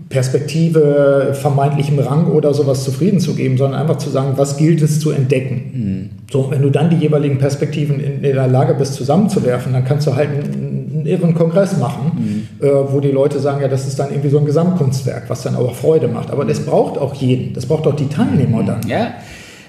Perspektive, 0.09 1.35
vermeintlichem 1.35 1.99
Rang 1.99 2.27
oder 2.29 2.55
sowas 2.55 2.83
zufrieden 2.83 3.21
zu 3.21 3.35
geben, 3.35 3.59
sondern 3.59 3.79
einfach 3.81 3.99
zu 3.99 4.09
sagen, 4.09 4.33
was 4.37 4.57
gilt 4.57 4.81
es 4.81 5.01
zu 5.01 5.11
entdecken. 5.11 5.71
Mhm. 5.73 6.11
So, 6.31 6.51
wenn 6.51 6.63
du 6.63 6.71
dann 6.71 6.89
die 6.89 6.97
jeweiligen 6.97 7.39
Perspektiven 7.39 8.01
in, 8.01 8.25
in, 8.25 8.35
der 8.35 8.49
Lage 8.49 8.75
bist, 8.75 8.95
zusammenzuwerfen, 8.95 9.75
dann 9.75 9.85
kannst 9.85 10.07
du 10.07 10.17
halt 10.17 10.31
einen, 10.31 10.91
einen 10.95 11.07
irren 11.07 11.35
Kongress 11.35 11.77
machen, 11.77 12.47
mhm. 12.61 12.67
äh, 12.67 12.71
wo 12.91 13.01
die 13.01 13.11
Leute 13.11 13.39
sagen, 13.39 13.61
ja, 13.61 13.69
das 13.69 13.87
ist 13.87 13.99
dann 13.99 14.11
irgendwie 14.11 14.31
so 14.31 14.39
ein 14.39 14.47
Gesamtkunstwerk, 14.47 15.25
was 15.29 15.43
dann 15.43 15.57
auch 15.57 15.75
Freude 15.75 16.09
macht. 16.09 16.31
Aber 16.31 16.47
das 16.47 16.61
braucht 16.61 16.99
auch 16.99 17.15
jeden, 17.15 17.53
das 17.53 17.67
braucht 17.67 17.87
auch 17.87 17.97
die 17.97 18.09
Teilnehmer 18.09 18.63
dann. 18.63 18.81
Ja. 18.89 19.13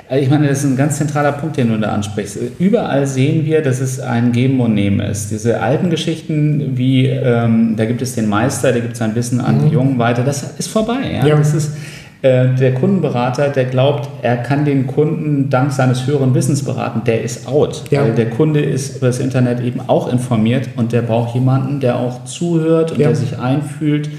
Also 0.09 0.23
ich 0.23 0.29
meine, 0.29 0.47
das 0.47 0.59
ist 0.59 0.65
ein 0.65 0.75
ganz 0.75 0.97
zentraler 0.97 1.33
Punkt, 1.33 1.57
den 1.57 1.69
du 1.69 1.77
da 1.77 1.91
ansprichst. 1.91 2.39
Überall 2.57 3.05
sehen 3.05 3.45
wir, 3.45 3.61
dass 3.61 3.79
es 3.79 3.99
ein 3.99 4.31
Geben 4.31 4.59
und 4.59 4.73
Nehmen 4.73 4.99
ist. 5.01 5.29
Diese 5.29 5.61
alten 5.61 5.91
Geschichten, 5.91 6.71
wie 6.75 7.05
ähm, 7.05 7.75
da 7.77 7.85
gibt 7.85 8.01
es 8.01 8.15
den 8.15 8.27
Meister, 8.27 8.71
der 8.71 8.81
gibt 8.81 8.97
sein 8.97 9.13
Wissen 9.13 9.39
an 9.39 9.57
mhm. 9.57 9.67
die 9.67 9.73
Jungen 9.73 9.99
weiter, 9.99 10.23
das 10.23 10.43
ist 10.57 10.67
vorbei. 10.67 11.19
Ja? 11.21 11.27
ja. 11.27 11.35
Das 11.37 11.53
ist, 11.53 11.73
Äh, 12.21 12.53
der 12.55 12.73
Kundenberater, 12.73 13.47
der 13.47 13.63
glaubt, 13.63 14.09
er 14.23 14.35
kann 14.35 14.65
den 14.65 14.87
Kunden 14.87 15.49
dank 15.49 15.71
seines 15.71 16.05
höheren 16.05 16.33
Wissens 16.35 16.65
beraten, 16.65 17.03
der 17.05 17.23
ist 17.23 17.47
out. 17.47 17.83
Ja. 17.91 18.01
Weil 18.01 18.13
der 18.13 18.29
Kunde 18.29 18.59
ist 18.59 18.97
über 18.97 19.07
das 19.07 19.19
Internet 19.19 19.61
eben 19.61 19.79
auch 19.87 20.11
informiert 20.11 20.67
und 20.75 20.91
der 20.91 21.01
braucht 21.01 21.33
jemanden, 21.33 21.79
der 21.79 21.95
auch 21.95 22.25
zuhört 22.25 22.91
und 22.91 22.99
ja. 22.99 23.07
der 23.07 23.15
sich 23.15 23.39
einfühlt 23.39 24.09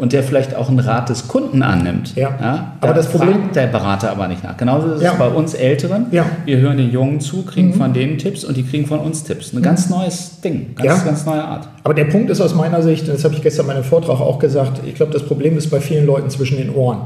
und 0.00 0.14
der 0.14 0.22
vielleicht 0.22 0.54
auch 0.54 0.70
einen 0.70 0.78
Rat 0.78 1.10
des 1.10 1.28
Kunden 1.28 1.62
annimmt. 1.62 2.16
Ja. 2.16 2.30
ja 2.40 2.72
aber 2.80 2.94
das 2.94 3.08
Problem 3.08 3.52
der 3.54 3.66
Berater 3.66 4.10
aber 4.10 4.28
nicht 4.28 4.42
nach. 4.42 4.56
Genauso 4.56 4.94
ist 4.94 5.02
ja. 5.02 5.12
es 5.12 5.18
bei 5.18 5.28
uns 5.28 5.52
Älteren. 5.52 6.06
Ja. 6.10 6.24
Wir 6.46 6.56
hören 6.56 6.78
den 6.78 6.90
Jungen 6.90 7.20
zu, 7.20 7.44
kriegen 7.44 7.68
mhm. 7.68 7.74
von 7.74 7.92
denen 7.92 8.16
Tipps 8.16 8.42
und 8.42 8.56
die 8.56 8.62
kriegen 8.62 8.86
von 8.86 8.98
uns 9.00 9.24
Tipps. 9.24 9.52
Ein 9.52 9.58
mhm. 9.58 9.62
ganz 9.62 9.90
neues 9.90 10.40
Ding, 10.40 10.74
ganz, 10.74 10.86
ja. 10.86 11.04
ganz 11.04 11.26
neue 11.26 11.44
Art. 11.44 11.68
Aber 11.84 11.92
der 11.92 12.06
Punkt 12.06 12.30
ist 12.30 12.40
aus 12.40 12.54
meiner 12.54 12.82
Sicht, 12.82 13.08
das 13.08 13.24
habe 13.24 13.34
ich 13.34 13.42
gestern 13.42 13.66
in 13.66 13.74
meinem 13.74 13.84
Vortrag 13.84 14.20
auch 14.20 14.38
gesagt, 14.38 14.80
ich 14.86 14.94
glaube, 14.94 15.12
das 15.12 15.22
Problem 15.22 15.58
ist 15.58 15.70
bei 15.70 15.80
vielen 15.80 16.06
Leuten 16.06 16.30
zwischen 16.30 16.56
den 16.56 16.74
Ohren. 16.74 17.00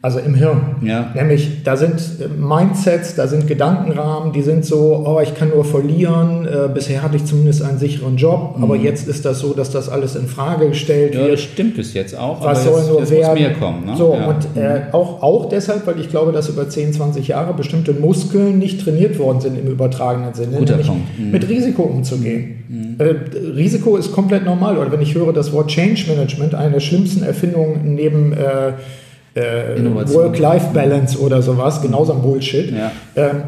Also 0.00 0.20
im 0.20 0.36
Hirn. 0.36 0.76
Ja. 0.82 1.10
Nämlich, 1.14 1.64
da 1.64 1.76
sind 1.76 1.94
äh, 2.20 2.28
Mindsets, 2.28 3.16
da 3.16 3.26
sind 3.26 3.48
Gedankenrahmen, 3.48 4.32
die 4.32 4.42
sind 4.42 4.64
so, 4.64 5.04
oh, 5.04 5.20
ich 5.20 5.34
kann 5.34 5.48
nur 5.48 5.64
verlieren, 5.64 6.46
äh, 6.46 6.68
bisher 6.72 7.02
hatte 7.02 7.16
ich 7.16 7.24
zumindest 7.24 7.62
einen 7.62 7.78
sicheren 7.78 8.16
Job, 8.16 8.56
mhm. 8.56 8.62
aber 8.62 8.76
jetzt 8.76 9.08
ist 9.08 9.24
das 9.24 9.40
so, 9.40 9.54
dass 9.54 9.70
das 9.70 9.88
alles 9.88 10.14
in 10.14 10.28
Frage 10.28 10.68
gestellt 10.68 11.16
ja, 11.16 11.22
wird. 11.22 11.32
Das 11.32 11.40
stimmt 11.40 11.74
bis 11.74 11.94
jetzt 11.94 12.16
auch. 12.16 12.44
Was 12.44 12.62
soll 12.62 12.78
jetzt, 12.78 12.88
nur 12.88 13.00
jetzt 13.00 13.10
werden? 13.10 13.42
mehr 13.42 13.52
kommen. 13.54 13.86
Ne? 13.86 13.96
So, 13.96 14.14
ja. 14.14 14.26
und 14.28 14.56
äh, 14.56 14.82
auch, 14.92 15.20
auch 15.20 15.48
deshalb, 15.48 15.84
weil 15.88 15.98
ich 15.98 16.08
glaube, 16.08 16.30
dass 16.30 16.48
über 16.48 16.68
10, 16.68 16.92
20 16.92 17.26
Jahre 17.26 17.52
bestimmte 17.52 17.92
Muskeln 17.92 18.60
nicht 18.60 18.84
trainiert 18.84 19.18
worden 19.18 19.40
sind 19.40 19.58
im 19.58 19.66
übertragenen 19.66 20.32
Sinne, 20.32 20.58
Guter 20.58 20.76
Punkt. 20.76 21.18
Mhm. 21.18 21.32
mit 21.32 21.48
Risiko 21.48 21.82
umzugehen. 21.82 22.62
Mhm. 22.68 22.96
Äh, 22.98 23.14
Risiko 23.56 23.96
ist 23.96 24.12
komplett 24.12 24.44
normal. 24.44 24.78
Oder 24.78 24.92
wenn 24.92 25.02
ich 25.02 25.16
höre 25.16 25.32
das 25.32 25.52
Wort 25.52 25.70
Change 25.70 26.04
Management, 26.06 26.54
eine 26.54 26.74
der 26.74 26.80
schlimmsten 26.80 27.24
Erfindungen 27.24 27.96
neben 27.96 28.32
äh, 28.32 28.74
äh, 29.38 30.14
Work-Life-Balance 30.14 31.18
oder 31.18 31.42
sowas, 31.42 31.80
genauso 31.82 32.12
ein 32.12 32.22
Bullshit. 32.22 32.70
Ja. 32.70 32.92
Ähm, 33.16 33.42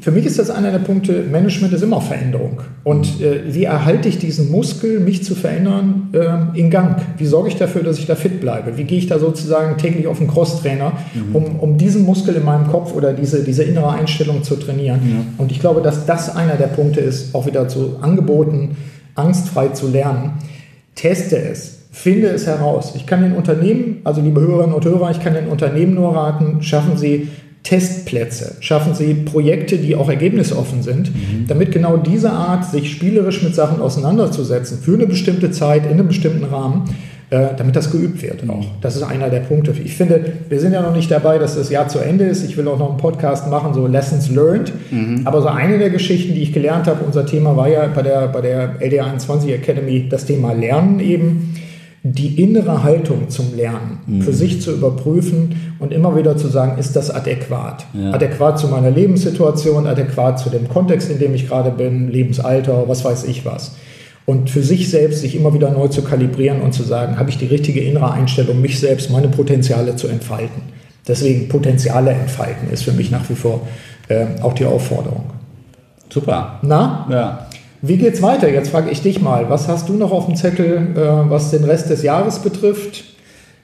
für 0.00 0.10
mich 0.10 0.26
ist 0.26 0.38
das 0.38 0.50
einer 0.50 0.70
der 0.70 0.78
Punkte, 0.80 1.22
Management 1.30 1.72
ist 1.72 1.82
immer 1.82 2.00
Veränderung. 2.00 2.60
Und 2.84 3.20
äh, 3.20 3.42
wie 3.54 3.64
erhalte 3.64 4.08
ich 4.08 4.18
diesen 4.18 4.50
Muskel, 4.50 5.00
mich 5.00 5.24
zu 5.24 5.34
verändern, 5.34 6.08
äh, 6.12 6.58
in 6.58 6.70
Gang? 6.70 7.00
Wie 7.18 7.26
sorge 7.26 7.48
ich 7.48 7.56
dafür, 7.56 7.82
dass 7.82 7.98
ich 7.98 8.06
da 8.06 8.14
fit 8.14 8.40
bleibe? 8.40 8.76
Wie 8.76 8.84
gehe 8.84 8.98
ich 8.98 9.06
da 9.06 9.18
sozusagen 9.18 9.76
täglich 9.78 10.06
auf 10.06 10.18
den 10.18 10.28
Crosstrainer, 10.28 10.92
mhm. 11.14 11.36
um, 11.36 11.60
um 11.60 11.78
diesen 11.78 12.04
Muskel 12.04 12.34
in 12.34 12.44
meinem 12.44 12.68
Kopf 12.68 12.94
oder 12.94 13.12
diese, 13.12 13.44
diese 13.44 13.62
innere 13.62 13.90
Einstellung 13.90 14.42
zu 14.42 14.56
trainieren? 14.56 15.00
Mhm. 15.02 15.26
Und 15.38 15.52
ich 15.52 15.60
glaube, 15.60 15.82
dass 15.82 16.06
das 16.06 16.34
einer 16.34 16.56
der 16.56 16.68
Punkte 16.68 17.00
ist, 17.00 17.34
auch 17.34 17.46
wieder 17.46 17.68
zu 17.68 17.96
angeboten, 18.00 18.76
angstfrei 19.14 19.68
zu 19.68 19.88
lernen. 19.88 20.32
Teste 20.94 21.38
es 21.38 21.75
Finde 21.96 22.28
es 22.28 22.46
heraus. 22.46 22.92
Ich 22.94 23.06
kann 23.06 23.22
den 23.22 23.32
Unternehmen, 23.32 24.02
also 24.04 24.20
liebe 24.20 24.42
Hörerinnen 24.42 24.74
und 24.74 24.84
Hörer, 24.84 25.10
ich 25.10 25.18
kann 25.18 25.32
den 25.32 25.48
Unternehmen 25.48 25.94
nur 25.94 26.14
raten, 26.14 26.62
schaffen 26.62 26.98
Sie 26.98 27.28
Testplätze, 27.62 28.56
schaffen 28.60 28.94
Sie 28.94 29.14
Projekte, 29.14 29.78
die 29.78 29.96
auch 29.96 30.10
ergebnisoffen 30.10 30.82
sind, 30.82 31.08
mhm. 31.14 31.46
damit 31.48 31.72
genau 31.72 31.96
diese 31.96 32.30
Art, 32.30 32.66
sich 32.66 32.92
spielerisch 32.92 33.42
mit 33.42 33.54
Sachen 33.54 33.80
auseinanderzusetzen, 33.80 34.78
für 34.78 34.92
eine 34.92 35.06
bestimmte 35.06 35.50
Zeit, 35.52 35.86
in 35.86 35.92
einem 35.92 36.08
bestimmten 36.08 36.44
Rahmen, 36.44 36.84
äh, 37.30 37.48
damit 37.56 37.74
das 37.74 37.90
geübt 37.90 38.22
wird 38.22 38.44
mhm. 38.44 38.50
auch. 38.50 38.66
Das 38.82 38.94
ist 38.94 39.02
einer 39.02 39.30
der 39.30 39.40
Punkte. 39.40 39.72
Ich 39.82 39.96
finde, 39.96 40.34
wir 40.50 40.60
sind 40.60 40.74
ja 40.74 40.82
noch 40.82 40.94
nicht 40.94 41.10
dabei, 41.10 41.38
dass 41.38 41.56
das 41.56 41.70
Jahr 41.70 41.88
zu 41.88 41.98
Ende 41.98 42.24
ist. 42.24 42.44
Ich 42.44 42.58
will 42.58 42.68
auch 42.68 42.78
noch 42.78 42.90
einen 42.90 42.98
Podcast 42.98 43.48
machen, 43.48 43.72
so 43.72 43.86
Lessons 43.86 44.28
Learned. 44.28 44.70
Mhm. 44.90 45.22
Aber 45.24 45.40
so 45.40 45.48
eine 45.48 45.78
der 45.78 45.88
Geschichten, 45.88 46.34
die 46.34 46.42
ich 46.42 46.52
gelernt 46.52 46.88
habe, 46.88 47.02
unser 47.06 47.24
Thema 47.24 47.56
war 47.56 47.68
ja 47.68 47.86
bei 47.86 48.02
der, 48.02 48.28
bei 48.28 48.42
der 48.42 48.74
LDA 48.80 49.06
21 49.06 49.50
Academy 49.50 50.08
das 50.10 50.26
Thema 50.26 50.52
Lernen 50.52 51.00
eben 51.00 51.54
die 52.12 52.42
innere 52.42 52.82
Haltung 52.82 53.28
zum 53.28 53.56
Lernen 53.56 53.98
mhm. 54.06 54.22
für 54.22 54.32
sich 54.32 54.60
zu 54.60 54.72
überprüfen 54.72 55.74
und 55.78 55.92
immer 55.92 56.16
wieder 56.16 56.36
zu 56.36 56.48
sagen, 56.48 56.78
ist 56.78 56.94
das 56.94 57.10
adäquat? 57.10 57.86
Ja. 57.94 58.12
Adäquat 58.12 58.58
zu 58.58 58.68
meiner 58.68 58.90
Lebenssituation, 58.90 59.86
adäquat 59.86 60.38
zu 60.38 60.50
dem 60.50 60.68
Kontext, 60.68 61.10
in 61.10 61.18
dem 61.18 61.34
ich 61.34 61.48
gerade 61.48 61.70
bin, 61.70 62.10
Lebensalter, 62.10 62.84
was 62.86 63.04
weiß 63.04 63.24
ich 63.24 63.44
was. 63.44 63.76
Und 64.26 64.50
für 64.50 64.62
sich 64.62 64.90
selbst 64.90 65.20
sich 65.20 65.36
immer 65.36 65.54
wieder 65.54 65.70
neu 65.70 65.88
zu 65.88 66.02
kalibrieren 66.02 66.60
und 66.60 66.72
zu 66.72 66.82
sagen, 66.82 67.18
habe 67.18 67.30
ich 67.30 67.38
die 67.38 67.46
richtige 67.46 67.80
innere 67.80 68.10
Einstellung, 68.10 68.60
mich 68.60 68.78
selbst, 68.80 69.10
meine 69.10 69.28
Potenziale 69.28 69.96
zu 69.96 70.08
entfalten. 70.08 70.62
Deswegen 71.06 71.48
Potenziale 71.48 72.10
entfalten 72.10 72.68
ist 72.70 72.82
für 72.82 72.92
mich 72.92 73.10
nach 73.10 73.28
wie 73.30 73.36
vor 73.36 73.62
äh, 74.08 74.26
auch 74.42 74.52
die 74.52 74.64
Aufforderung. 74.64 75.30
Super. 76.08 76.58
Na? 76.62 77.06
Ja. 77.10 77.45
Wie 77.82 77.96
geht's 77.96 78.22
weiter? 78.22 78.48
Jetzt 78.50 78.70
frage 78.70 78.90
ich 78.90 79.02
dich 79.02 79.20
mal, 79.20 79.48
was 79.48 79.68
hast 79.68 79.88
du 79.88 79.94
noch 79.94 80.12
auf 80.12 80.26
dem 80.26 80.36
Zettel, 80.36 80.94
äh, 80.94 81.30
was 81.30 81.50
den 81.50 81.64
Rest 81.64 81.90
des 81.90 82.02
Jahres 82.02 82.38
betrifft? 82.38 83.04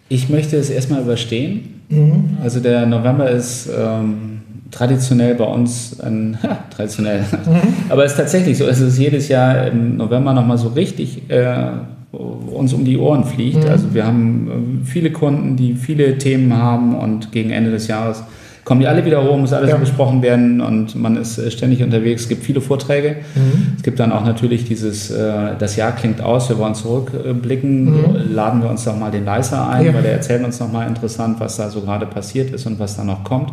Ich 0.09 0.29
möchte 0.29 0.57
es 0.57 0.71
erstmal 0.71 1.03
überstehen. 1.03 1.83
Mhm. 1.89 2.37
Also 2.43 2.61
der 2.61 2.87
November 2.87 3.31
ist 3.31 3.69
ähm, 3.77 4.41
traditionell 4.71 5.35
bei 5.35 5.45
uns 5.45 5.99
ein, 6.01 6.39
ha, 6.43 6.59
traditionell, 6.75 7.21
mhm. 7.21 7.61
aber 7.89 8.05
es 8.05 8.13
ist 8.13 8.19
tatsächlich 8.19 8.59
so, 8.59 8.67
es 8.67 8.81
ist 8.81 8.99
jedes 8.99 9.29
Jahr 9.29 9.67
im 9.67 9.97
November 9.97 10.33
nochmal 10.33 10.59
so 10.59 10.69
richtig 10.69 11.31
äh, 11.31 11.71
uns 12.13 12.73
um 12.73 12.85
die 12.85 12.99
Ohren 12.99 13.25
fliegt. 13.25 13.65
Mhm. 13.65 13.71
Also 13.71 13.95
wir 13.95 14.07
haben 14.07 14.83
äh, 14.83 14.87
viele 14.87 15.13
Kunden, 15.13 15.57
die 15.57 15.75
viele 15.75 16.19
Themen 16.19 16.57
haben 16.57 16.95
und 16.95 17.33
gegen 17.33 17.51
Ende 17.51 17.71
des 17.71 17.87
Jahres 17.87 18.23
kommen 18.65 18.81
die 18.81 18.87
alle 18.87 19.05
wieder 19.05 19.25
hoch, 19.25 19.37
muss 19.37 19.53
alles 19.53 19.71
ja. 19.71 19.77
besprochen 19.77 20.23
werden 20.23 20.61
und 20.61 20.95
man 20.95 21.17
ist 21.17 21.39
äh, 21.39 21.51
ständig 21.51 21.83
unterwegs. 21.83 22.23
Es 22.23 22.29
gibt 22.29 22.45
viele 22.45 22.61
Vorträge. 22.61 23.17
Mhm. 23.35 23.75
Es 23.77 23.83
gibt 23.83 23.99
dann 23.99 24.13
auch 24.13 24.25
natürlich 24.25 24.65
dieses, 24.65 25.11
äh, 25.11 25.57
das 25.59 25.77
Jahr 25.77 25.93
klingt 25.93 26.21
aus, 26.21 26.49
wir 26.49 26.59
wollen 26.59 26.75
zurückblicken, 26.75 27.85
mhm. 27.85 28.35
laden 28.35 28.63
wir 28.63 28.71
uns 28.71 28.85
doch 28.85 28.97
mal 28.97 29.11
den 29.11 29.25
Leiser 29.25 29.69
ein, 29.69 29.87
ja. 29.87 29.95
weil 29.95 30.03
der 30.03 30.13
erzählt 30.13 30.45
uns 30.45 30.61
nochmal 30.61 30.87
interessant, 30.87 31.41
was 31.41 31.57
da 31.57 31.71
so 31.71 31.81
gerade 31.81 32.07
passiert 32.07 32.53
ist 32.53 32.67
und 32.67 32.79
was 32.79 32.97
da 32.97 33.05
noch 33.05 33.25
kommt. 33.25 33.53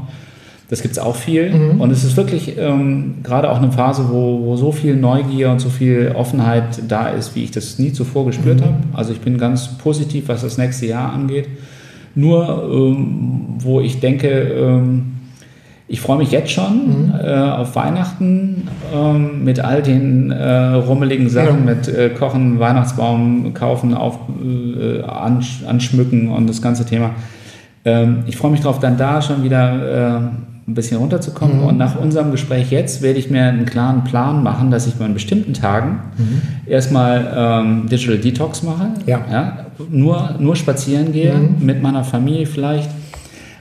Das 0.69 0.83
gibt 0.83 0.91
es 0.91 0.99
auch 0.99 1.15
viel. 1.15 1.49
Mhm. 1.49 1.81
Und 1.81 1.89
es 1.89 2.03
ist 2.03 2.15
wirklich 2.15 2.55
ähm, 2.59 3.15
gerade 3.23 3.49
auch 3.49 3.57
eine 3.57 3.71
Phase, 3.71 4.05
wo, 4.09 4.45
wo 4.45 4.55
so 4.55 4.71
viel 4.71 4.95
Neugier 4.95 5.49
und 5.49 5.59
so 5.59 5.69
viel 5.69 6.11
Offenheit 6.15 6.83
da 6.87 7.09
ist, 7.09 7.35
wie 7.35 7.43
ich 7.43 7.49
das 7.51 7.79
nie 7.79 7.91
zuvor 7.91 8.27
gespürt 8.27 8.59
mhm. 8.59 8.65
habe. 8.65 8.75
Also 8.93 9.11
ich 9.11 9.21
bin 9.21 9.39
ganz 9.39 9.77
positiv, 9.79 10.27
was 10.27 10.41
das 10.41 10.59
nächste 10.59 10.85
Jahr 10.85 11.11
angeht. 11.11 11.47
Nur, 12.19 12.69
ähm, 12.71 13.45
wo 13.59 13.79
ich 13.79 13.99
denke, 13.99 14.27
ähm, 14.27 15.13
ich 15.87 16.01
freue 16.01 16.17
mich 16.17 16.31
jetzt 16.31 16.51
schon 16.51 17.07
mhm. 17.07 17.13
äh, 17.19 17.33
auf 17.33 17.75
Weihnachten 17.75 18.67
ähm, 18.93 19.43
mit 19.43 19.59
all 19.59 19.81
den 19.81 20.29
äh, 20.31 20.73
rummeligen 20.73 21.29
Sachen, 21.29 21.65
ja. 21.65 21.73
mit 21.75 21.87
äh, 21.87 22.09
Kochen, 22.09 22.59
Weihnachtsbaum 22.59 23.53
kaufen, 23.53 23.93
auf, 23.93 24.19
äh, 24.43 25.01
ansch 25.01 25.63
anschmücken 25.67 26.29
und 26.29 26.47
das 26.47 26.61
ganze 26.61 26.85
Thema. 26.85 27.11
Ähm, 27.85 28.23
ich 28.27 28.37
freue 28.37 28.51
mich 28.51 28.61
darauf, 28.61 28.79
dann 28.79 28.97
da 28.97 29.21
schon 29.21 29.43
wieder 29.43 30.17
äh, 30.17 30.48
ein 30.69 30.73
bisschen 30.75 30.97
runterzukommen. 30.97 31.59
Mhm. 31.59 31.65
Und 31.65 31.77
nach 31.77 31.99
unserem 31.99 32.31
Gespräch 32.31 32.71
jetzt 32.71 33.01
werde 33.01 33.19
ich 33.19 33.29
mir 33.29 33.43
einen 33.43 33.65
klaren 33.65 34.03
Plan 34.03 34.43
machen, 34.43 34.71
dass 34.71 34.87
ich 34.87 34.99
mal 34.99 35.05
an 35.05 35.13
bestimmten 35.13 35.53
Tagen 35.53 35.99
mhm. 36.17 36.41
erstmal 36.67 37.33
ähm, 37.35 37.89
Digital 37.89 38.17
Detox 38.17 38.63
mache. 38.63 38.89
Ja. 39.05 39.21
ja. 39.31 39.65
nur, 39.89 40.35
nur 40.39 40.55
spazieren 40.55 41.11
gehe, 41.11 41.33
mhm. 41.33 41.65
mit 41.65 41.81
meiner 41.81 42.03
Familie 42.03 42.45
vielleicht. 42.45 42.89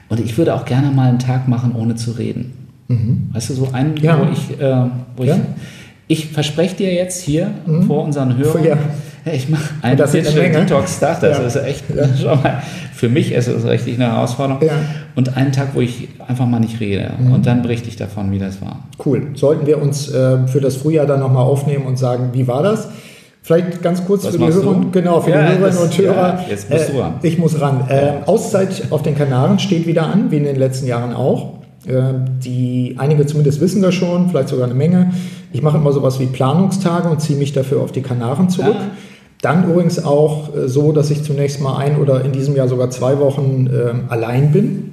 Und 0.09 0.19
ich 0.19 0.37
würde 0.37 0.55
auch 0.55 0.65
gerne 0.65 0.91
mal 0.91 1.09
einen 1.09 1.19
Tag 1.19 1.47
machen, 1.47 1.73
ohne 1.75 1.95
zu 1.95 2.11
reden. 2.11 2.53
Mhm. 2.87 3.29
Weißt 3.33 3.49
du, 3.49 3.53
so 3.53 3.69
einen, 3.71 3.97
ja. 3.97 4.19
wo 4.19 4.31
ich, 4.31 4.59
äh, 4.59 4.85
wo 5.15 5.23
ja. 5.23 5.35
ich, 6.07 6.23
ich 6.25 6.27
verspreche 6.31 6.75
dir 6.75 6.93
jetzt 6.93 7.21
hier 7.21 7.51
mhm. 7.65 7.83
vor 7.83 8.03
unseren 8.03 8.37
Hörern. 8.37 8.79
Ich 9.25 9.49
mache 9.49 9.73
einen 9.81 9.97
Digital 9.97 10.51
Detox 10.51 10.99
Tag. 10.99 11.19
Das 11.21 11.39
ist 11.39 11.63
echt, 11.63 11.83
ja. 11.89 12.35
mal, 12.35 12.61
für 12.99 13.07
mich 13.07 13.31
ist 13.31 13.47
es 13.47 13.63
richtig 13.63 13.95
eine 13.95 14.11
Herausforderung. 14.11 14.61
Ja. 14.61 14.73
Und 15.15 15.37
einen 15.37 15.53
Tag, 15.53 15.69
wo 15.73 15.79
ich 15.79 16.09
einfach 16.27 16.45
mal 16.45 16.59
nicht 16.59 16.81
rede. 16.81 17.13
Mhm. 17.17 17.31
Und 17.31 17.45
dann 17.45 17.61
berichte 17.61 17.87
ich 17.87 17.95
davon, 17.95 18.29
wie 18.33 18.39
das 18.39 18.61
war. 18.61 18.89
Cool. 19.05 19.27
Sollten 19.35 19.65
wir 19.65 19.81
uns 19.81 20.11
äh, 20.11 20.45
für 20.47 20.59
das 20.59 20.75
Frühjahr 20.75 21.05
dann 21.05 21.21
nochmal 21.21 21.45
aufnehmen 21.45 21.85
und 21.85 21.97
sagen, 21.97 22.31
wie 22.33 22.45
war 22.45 22.61
das? 22.61 22.89
Vielleicht 23.41 23.81
ganz 23.81 24.05
kurz 24.05 24.25
Was 24.25 24.35
für 24.35 24.39
die 24.39 24.53
Hörer, 24.53 24.81
genau, 24.91 25.21
für 25.21 25.31
ja, 25.31 25.43
die 25.43 25.59
Hörerinnen 25.59 25.81
und 25.81 25.97
Hörer. 25.97 26.15
Ja, 26.15 26.45
jetzt 26.49 26.69
musst 26.69 26.89
du 26.89 26.99
ran. 26.99 27.13
Äh, 27.23 27.27
ich 27.27 27.37
muss 27.37 27.61
ran. 27.61 27.85
Äh, 27.87 28.11
Auszeit 28.25 28.83
auf 28.89 29.01
den 29.01 29.15
Kanaren 29.15 29.59
steht 29.59 29.87
wieder 29.87 30.05
an, 30.05 30.29
wie 30.29 30.35
in 30.35 30.43
den 30.43 30.57
letzten 30.57 30.85
Jahren 30.85 31.13
auch. 31.13 31.53
Äh, 31.87 32.01
die 32.43 32.95
einige 32.97 33.25
zumindest 33.25 33.61
wissen 33.61 33.81
das 33.81 33.95
schon, 33.95 34.27
vielleicht 34.27 34.49
sogar 34.49 34.65
eine 34.65 34.75
Menge. 34.75 35.13
Ich 35.53 35.61
mache 35.61 35.77
immer 35.77 35.93
sowas 35.93 36.19
wie 36.19 36.25
Planungstage 36.25 37.07
und 37.07 37.21
ziehe 37.21 37.39
mich 37.39 37.53
dafür 37.53 37.79
auf 37.79 37.93
die 37.93 38.01
Kanaren 38.01 38.49
zurück. 38.49 38.75
Ja. 38.75 38.91
Dann 39.41 39.69
übrigens 39.69 40.03
auch 40.03 40.55
äh, 40.55 40.67
so, 40.67 40.91
dass 40.91 41.11
ich 41.11 41.23
zunächst 41.23 41.61
mal 41.61 41.77
ein 41.77 41.97
oder 41.97 42.25
in 42.25 42.31
diesem 42.31 42.55
Jahr 42.55 42.67
sogar 42.67 42.89
zwei 42.89 43.19
Wochen 43.19 43.67
äh, 43.67 44.11
allein 44.11 44.51
bin, 44.51 44.91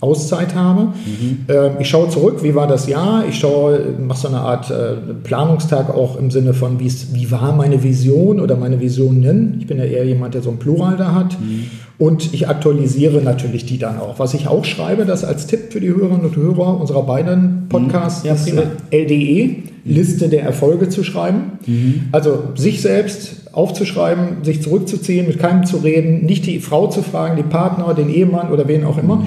Auszeit 0.00 0.54
habe. 0.54 0.88
Mhm. 1.06 1.46
Äh, 1.48 1.80
ich 1.80 1.88
schaue 1.88 2.08
zurück, 2.10 2.42
wie 2.42 2.54
war 2.54 2.66
das 2.66 2.88
Jahr? 2.88 3.24
Ich 3.28 3.38
schaue, 3.38 3.80
mache 3.98 4.18
so 4.18 4.28
eine 4.28 4.40
Art 4.40 4.70
äh, 4.70 4.96
Planungstag 5.22 5.94
auch 5.94 6.18
im 6.18 6.30
Sinne 6.30 6.54
von, 6.54 6.78
wie 6.80 7.30
war 7.30 7.54
meine 7.54 7.82
Vision 7.82 8.40
oder 8.40 8.56
meine 8.56 8.80
Visionen. 8.80 9.56
Ich 9.60 9.66
bin 9.66 9.78
ja 9.78 9.84
eher 9.84 10.04
jemand, 10.04 10.34
der 10.34 10.42
so 10.42 10.50
ein 10.50 10.58
Plural 10.58 10.96
da 10.96 11.14
hat. 11.14 11.40
Mhm. 11.40 11.64
Und 11.96 12.34
ich 12.34 12.48
aktualisiere 12.48 13.22
natürlich 13.22 13.64
die 13.64 13.78
dann 13.78 14.00
auch. 14.00 14.18
Was 14.18 14.34
ich 14.34 14.48
auch 14.48 14.64
schreibe, 14.64 15.04
das 15.04 15.24
als 15.24 15.46
Tipp 15.46 15.72
für 15.72 15.80
die 15.80 15.88
Hörerinnen 15.88 16.26
und 16.26 16.36
Hörer 16.36 16.80
unserer 16.80 17.04
beiden 17.04 17.68
Podcasts, 17.68 18.24
mhm. 18.24 18.28
ja, 18.28 18.34
ist 18.34 18.48
äh, 18.48 19.04
LDE, 19.04 19.73
Liste 19.84 20.28
der 20.28 20.42
Erfolge 20.42 20.88
zu 20.88 21.04
schreiben. 21.04 21.58
Mhm. 21.66 22.02
Also 22.12 22.44
sich 22.54 22.80
selbst 22.80 23.52
aufzuschreiben, 23.52 24.42
sich 24.42 24.62
zurückzuziehen, 24.62 25.26
mit 25.26 25.38
keinem 25.38 25.64
zu 25.64 25.78
reden, 25.78 26.24
nicht 26.24 26.46
die 26.46 26.58
Frau 26.58 26.88
zu 26.88 27.02
fragen, 27.02 27.36
die 27.36 27.42
Partner, 27.42 27.94
den 27.94 28.08
Ehemann 28.08 28.50
oder 28.50 28.66
wen 28.66 28.84
auch 28.84 28.98
immer. 28.98 29.26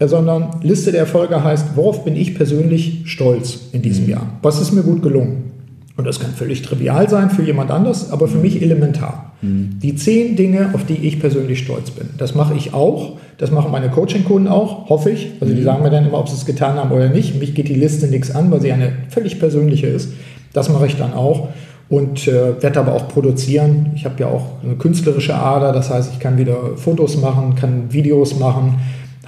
sondern 0.00 0.60
Liste 0.62 0.92
der 0.92 1.00
Erfolge 1.00 1.42
heißt, 1.42 1.76
worauf 1.76 2.04
bin 2.04 2.16
ich 2.16 2.34
persönlich 2.34 3.02
stolz 3.04 3.58
in 3.72 3.82
diesem 3.82 4.04
mhm. 4.04 4.10
Jahr? 4.10 4.38
Was 4.42 4.60
ist 4.60 4.72
mir 4.72 4.82
gut 4.82 5.02
gelungen? 5.02 5.48
Und 5.98 6.06
das 6.06 6.20
kann 6.20 6.30
völlig 6.30 6.62
trivial 6.62 7.08
sein 7.08 7.28
für 7.28 7.42
jemand 7.42 7.72
anders, 7.72 8.12
aber 8.12 8.28
für 8.28 8.38
mich 8.38 8.62
elementar. 8.62 9.32
Mhm. 9.42 9.80
Die 9.82 9.96
zehn 9.96 10.36
Dinge, 10.36 10.70
auf 10.72 10.86
die 10.86 10.94
ich 10.94 11.18
persönlich 11.18 11.58
stolz 11.58 11.90
bin. 11.90 12.10
Das 12.18 12.36
mache 12.36 12.54
ich 12.54 12.72
auch. 12.72 13.18
Das 13.36 13.50
machen 13.50 13.72
meine 13.72 13.90
Coaching-Kunden 13.90 14.46
auch, 14.46 14.88
hoffe 14.88 15.10
ich. 15.10 15.32
Also 15.40 15.52
die 15.52 15.60
mhm. 15.60 15.64
sagen 15.64 15.82
mir 15.82 15.90
dann 15.90 16.06
immer, 16.06 16.20
ob 16.20 16.28
sie 16.28 16.36
es 16.36 16.46
getan 16.46 16.76
haben 16.76 16.92
oder 16.92 17.08
nicht. 17.08 17.40
Mich 17.40 17.52
geht 17.52 17.66
die 17.66 17.74
Liste 17.74 18.06
nichts 18.06 18.30
an, 18.30 18.48
weil 18.52 18.60
sie 18.60 18.70
eine 18.70 18.92
völlig 19.08 19.40
persönliche 19.40 19.88
ist. 19.88 20.12
Das 20.52 20.68
mache 20.68 20.86
ich 20.86 20.96
dann 20.96 21.14
auch 21.14 21.48
und 21.88 22.28
äh, 22.28 22.62
werde 22.62 22.78
aber 22.78 22.94
auch 22.94 23.08
produzieren. 23.08 23.90
Ich 23.96 24.04
habe 24.04 24.20
ja 24.20 24.28
auch 24.28 24.62
eine 24.62 24.76
künstlerische 24.76 25.34
Ader, 25.34 25.72
das 25.72 25.90
heißt, 25.90 26.12
ich 26.12 26.20
kann 26.20 26.38
wieder 26.38 26.76
Fotos 26.76 27.16
machen, 27.16 27.56
kann 27.56 27.92
Videos 27.92 28.38
machen, 28.38 28.76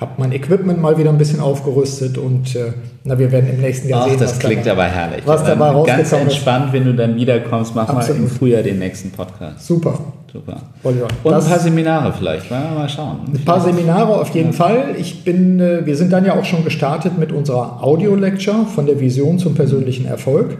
habe 0.00 0.12
mein 0.16 0.32
Equipment 0.32 0.80
mal 0.80 0.96
wieder 0.96 1.10
ein 1.10 1.18
bisschen 1.18 1.40
aufgerüstet 1.40 2.16
und 2.16 2.56
äh, 2.56 2.72
na, 3.04 3.18
wir 3.18 3.30
werden 3.30 3.50
im 3.50 3.60
nächsten 3.60 3.88
Jahr 3.88 4.02
Ach, 4.04 4.08
sehen. 4.08 4.18
das 4.18 4.38
klingt 4.38 4.64
dabei, 4.64 4.86
aber 4.86 4.94
herrlich. 4.94 5.22
Was 5.26 5.44
dabei 5.44 5.68
rausgekommen 5.68 6.10
Ganz 6.10 6.12
entspannt, 6.12 6.66
ist. 6.66 6.72
wenn 6.72 6.84
du 6.84 6.94
dann 6.94 7.16
wiederkommst, 7.16 7.74
mach 7.74 7.88
Absolut. 7.88 8.20
mal 8.20 8.24
im 8.24 8.30
Frühjahr 8.30 8.62
den 8.62 8.78
nächsten 8.78 9.10
Podcast. 9.10 9.66
Super. 9.66 9.98
Super. 10.32 10.60
Und 10.84 11.00
das, 11.24 11.44
ein 11.44 11.50
paar 11.50 11.58
Seminare 11.58 12.14
vielleicht, 12.16 12.50
mal 12.50 12.88
schauen. 12.88 13.18
Ein 13.26 13.44
paar 13.44 13.60
Seminare 13.60 14.20
auf 14.20 14.30
jeden 14.30 14.52
ja. 14.52 14.56
Fall. 14.56 14.94
Ich 14.96 15.24
bin, 15.24 15.58
äh, 15.58 15.84
wir 15.84 15.96
sind 15.96 16.12
dann 16.12 16.24
ja 16.24 16.38
auch 16.38 16.44
schon 16.44 16.64
gestartet 16.64 17.18
mit 17.18 17.32
unserer 17.32 17.82
Audio-Lecture 17.82 18.66
von 18.66 18.86
der 18.86 19.00
Vision 19.00 19.38
zum 19.38 19.54
persönlichen 19.54 20.06
Erfolg. 20.06 20.56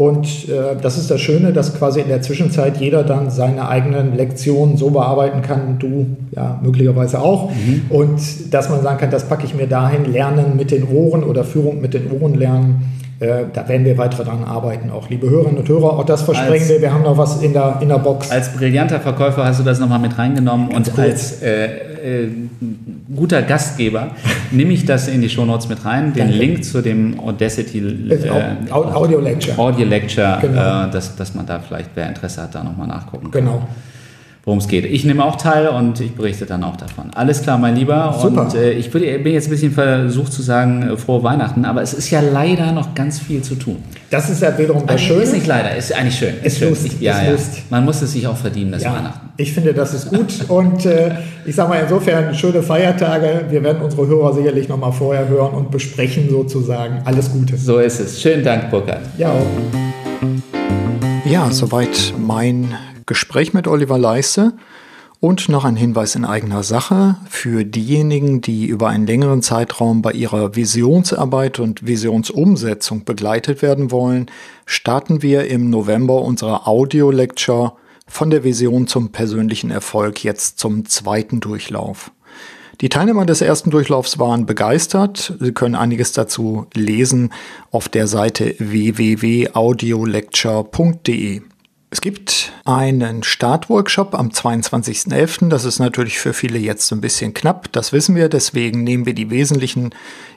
Und 0.00 0.48
äh, 0.48 0.76
das 0.80 0.96
ist 0.96 1.10
das 1.10 1.20
Schöne, 1.20 1.52
dass 1.52 1.74
quasi 1.74 2.00
in 2.00 2.08
der 2.08 2.22
Zwischenzeit 2.22 2.78
jeder 2.78 3.04
dann 3.04 3.28
seine 3.28 3.68
eigenen 3.68 4.16
Lektionen 4.16 4.78
so 4.78 4.88
bearbeiten 4.88 5.42
kann, 5.42 5.78
du 5.78 6.16
ja 6.34 6.58
möglicherweise 6.62 7.20
auch. 7.20 7.50
Mhm. 7.50 7.82
Und 7.90 8.18
dass 8.50 8.70
man 8.70 8.82
sagen 8.82 8.96
kann, 8.96 9.10
das 9.10 9.28
packe 9.28 9.44
ich 9.44 9.54
mir 9.54 9.66
dahin, 9.66 10.10
Lernen 10.10 10.56
mit 10.56 10.70
den 10.70 10.88
Ohren 10.88 11.22
oder 11.22 11.44
Führung 11.44 11.82
mit 11.82 11.92
den 11.92 12.10
Ohren 12.10 12.34
lernen. 12.34 12.80
Äh, 13.18 13.44
da 13.52 13.68
werden 13.68 13.84
wir 13.84 13.98
weiter 13.98 14.24
daran 14.24 14.44
arbeiten, 14.44 14.88
auch 14.88 15.10
liebe 15.10 15.28
Hörerinnen 15.28 15.58
und 15.58 15.68
Hörer. 15.68 15.98
Auch 15.98 16.06
das 16.06 16.22
versprechen 16.22 16.62
als, 16.62 16.68
wir. 16.70 16.80
Wir 16.80 16.94
haben 16.94 17.02
noch 17.02 17.18
was 17.18 17.42
in 17.42 17.52
der, 17.52 17.76
in 17.82 17.90
der 17.90 17.98
Box. 17.98 18.30
Als 18.30 18.54
brillanter 18.54 19.00
Verkäufer 19.00 19.44
hast 19.44 19.60
du 19.60 19.64
das 19.64 19.80
nochmal 19.80 19.98
mit 19.98 20.16
reingenommen 20.16 20.70
Ganz 20.70 20.88
und 20.88 20.96
cool. 20.96 21.04
als 21.04 21.42
äh, 21.42 21.66
äh, 21.66 22.28
guter 23.14 23.42
Gastgeber 23.42 24.14
nehme 24.50 24.72
ich 24.72 24.84
das 24.84 25.08
in 25.08 25.20
die 25.20 25.28
Shownotes 25.28 25.68
mit 25.68 25.84
rein. 25.84 26.12
Den 26.12 26.28
Danke. 26.28 26.38
Link 26.38 26.64
zu 26.64 26.82
dem 26.82 27.18
Audacity 27.20 27.78
äh, 28.08 28.70
Audio 28.70 29.20
Lecture. 29.20 29.58
Audio 29.58 29.86
Lecture, 29.86 30.38
genau. 30.40 30.86
äh, 30.86 30.90
dass, 30.90 31.16
dass 31.16 31.34
man 31.34 31.46
da 31.46 31.60
vielleicht, 31.60 31.90
wer 31.94 32.08
Interesse 32.08 32.42
hat, 32.42 32.54
da 32.54 32.62
nochmal 32.62 32.86
nachgucken 32.86 33.30
kann. 33.30 33.44
Genau 33.44 33.68
worum 34.44 34.58
es 34.58 34.68
geht. 34.68 34.84
Ich 34.84 35.04
nehme 35.04 35.24
auch 35.24 35.36
teil 35.36 35.68
und 35.68 36.00
ich 36.00 36.14
berichte 36.14 36.46
dann 36.46 36.64
auch 36.64 36.76
davon. 36.76 37.10
Alles 37.14 37.42
klar, 37.42 37.58
mein 37.58 37.76
Lieber. 37.76 38.18
Super. 38.20 38.42
Und 38.42 38.54
äh, 38.54 38.72
ich 38.72 38.90
bin 38.90 39.02
jetzt 39.26 39.48
ein 39.48 39.50
bisschen 39.50 39.72
versucht 39.72 40.32
zu 40.32 40.42
sagen, 40.42 40.82
äh, 40.82 40.96
frohe 40.96 41.22
Weihnachten, 41.22 41.64
aber 41.64 41.82
es 41.82 41.92
ist 41.92 42.10
ja 42.10 42.20
leider 42.20 42.72
noch 42.72 42.94
ganz 42.94 43.18
viel 43.18 43.42
zu 43.42 43.54
tun. 43.54 43.76
Das 44.10 44.30
ist 44.30 44.42
ja 44.42 44.56
wiederum 44.58 44.86
das 44.86 45.00
Schöne. 45.00 45.22
Ist 45.22 45.34
nicht 45.34 45.46
leider, 45.46 45.76
ist 45.76 45.94
eigentlich 45.94 46.18
schön. 46.18 46.34
Ist, 46.42 46.44
ist 46.44 46.58
schön. 46.58 46.68
Lust, 46.70 46.86
ich, 46.86 47.00
ja, 47.00 47.18
ist 47.18 47.24
ja. 47.24 47.30
Lust. 47.32 47.70
Man 47.70 47.84
muss 47.84 48.02
es 48.02 48.12
sich 48.12 48.26
auch 48.26 48.36
verdienen, 48.36 48.72
das 48.72 48.82
ja, 48.82 48.94
Weihnachten. 48.94 49.28
Ich 49.36 49.52
finde, 49.52 49.74
das 49.74 49.94
ist 49.94 50.08
gut 50.08 50.48
und 50.48 50.84
äh, 50.86 51.12
ich 51.44 51.54
sage 51.54 51.68
mal 51.68 51.80
insofern 51.82 52.34
schöne 52.34 52.62
Feiertage. 52.62 53.46
Wir 53.50 53.62
werden 53.62 53.82
unsere 53.82 54.06
Hörer 54.06 54.34
sicherlich 54.34 54.68
noch 54.68 54.78
mal 54.78 54.92
vorher 54.92 55.28
hören 55.28 55.54
und 55.54 55.70
besprechen 55.70 56.28
sozusagen. 56.28 57.02
Alles 57.04 57.30
Gute. 57.30 57.56
So 57.56 57.78
ist 57.78 58.00
es. 58.00 58.20
Schönen 58.20 58.42
Dank, 58.42 58.70
Burkhard. 58.70 59.00
Ja. 59.16 59.32
Ja, 61.24 61.50
soweit 61.50 62.12
mein 62.18 62.74
Gespräch 63.10 63.52
mit 63.52 63.66
Oliver 63.66 63.98
Leisse. 63.98 64.52
Und 65.18 65.48
noch 65.48 65.64
ein 65.64 65.74
Hinweis 65.74 66.14
in 66.14 66.24
eigener 66.24 66.62
Sache 66.62 67.16
für 67.28 67.64
diejenigen, 67.64 68.40
die 68.40 68.66
über 68.66 68.86
einen 68.86 69.04
längeren 69.04 69.42
Zeitraum 69.42 70.00
bei 70.00 70.12
ihrer 70.12 70.54
Visionsarbeit 70.54 71.58
und 71.58 71.84
Visionsumsetzung 71.84 73.04
begleitet 73.04 73.62
werden 73.62 73.90
wollen, 73.90 74.30
starten 74.64 75.22
wir 75.22 75.48
im 75.48 75.70
November 75.70 76.22
unsere 76.22 76.68
Audio-Lecture 76.68 77.72
von 78.06 78.30
der 78.30 78.44
Vision 78.44 78.86
zum 78.86 79.10
persönlichen 79.10 79.72
Erfolg 79.72 80.22
jetzt 80.22 80.60
zum 80.60 80.86
zweiten 80.86 81.40
Durchlauf. 81.40 82.12
Die 82.80 82.90
Teilnehmer 82.90 83.26
des 83.26 83.40
ersten 83.40 83.70
Durchlaufs 83.70 84.20
waren 84.20 84.46
begeistert. 84.46 85.34
Sie 85.40 85.50
können 85.50 85.74
einiges 85.74 86.12
dazu 86.12 86.68
lesen 86.74 87.32
auf 87.72 87.88
der 87.88 88.06
Seite 88.06 88.54
www.audiolecture.de. 88.60 91.42
Es 91.92 92.00
gibt 92.00 92.52
einen 92.64 93.24
Startworkshop 93.24 94.14
am 94.14 94.28
22.11. 94.28 95.48
Das 95.48 95.64
ist 95.64 95.80
natürlich 95.80 96.20
für 96.20 96.32
viele 96.32 96.58
jetzt 96.60 96.86
so 96.86 96.94
ein 96.94 97.00
bisschen 97.00 97.34
knapp, 97.34 97.72
das 97.72 97.92
wissen 97.92 98.14
wir. 98.14 98.28
Deswegen 98.28 98.84
nehmen 98.84 99.06
wir 99.06 99.14
die 99.14 99.30
wesentlichen 99.30 99.90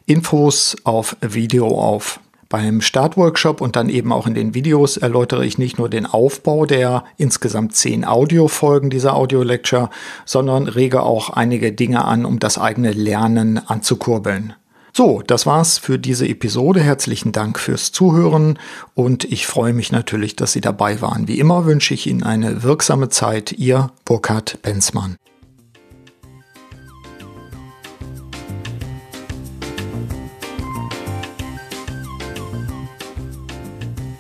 Infos 0.08 0.76
auf 0.84 1.16
Video 1.22 1.68
auf. 1.68 2.20
Beim 2.50 2.82
Startworkshop 2.82 3.62
und 3.62 3.76
dann 3.76 3.90
eben 3.90 4.12
auch 4.12 4.26
in 4.26 4.34
den 4.34 4.56
Videos 4.56 4.98
erläutere 4.98 5.46
ich 5.46 5.60
nicht 5.60 5.78
nur 5.78 5.90
den 5.90 6.08
Aufbau 6.08 6.66
der 6.66 7.04
insgesamt 7.18 7.76
zehn 7.76 8.04
Audiofolgen 8.04 8.90
dieser 8.90 9.16
Audio-Lecture, 9.16 9.92
sondern 10.26 10.68
rege 10.68 11.04
auch 11.04 11.30
einige 11.30 11.72
Dinge 11.72 12.04
an, 12.06 12.26
um 12.26 12.40
das 12.40 12.58
eigene 12.58 12.92
Lernen 12.92 13.60
anzukurbeln. 13.60 14.56
So, 14.96 15.24
das 15.26 15.48
war's 15.48 15.80
für 15.80 15.98
diese 15.98 16.28
Episode. 16.28 16.80
Herzlichen 16.80 17.32
Dank 17.32 17.58
fürs 17.58 17.92
Zuhören 17.92 18.60
und 18.94 19.24
ich 19.24 19.48
freue 19.48 19.74
mich 19.74 19.92
natürlich, 19.92 20.36
dass 20.36 20.52
Sie 20.54 20.62
dabei 20.62 21.02
waren. 21.02 21.28
Wie 21.28 21.40
immer 21.40 21.66
wünsche 21.66 21.96
ich 21.96 22.06
Ihnen 22.06 22.22
eine 22.22 22.62
wirksame 22.62 23.10
Zeit. 23.10 23.54
Ihr 23.54 23.90
Burkhard 24.06 24.62
Benzmann. 24.62 25.16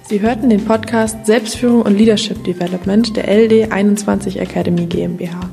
Sie 0.09 0.21
hörten 0.21 0.49
den 0.49 0.65
Podcast 0.65 1.27
Selbstführung 1.27 1.83
und 1.83 1.95
Leadership 1.95 2.43
Development 2.43 3.15
der 3.15 3.27
LD 3.27 3.71
21 3.71 4.39
Academy 4.39 4.87
GmbH. 4.87 5.52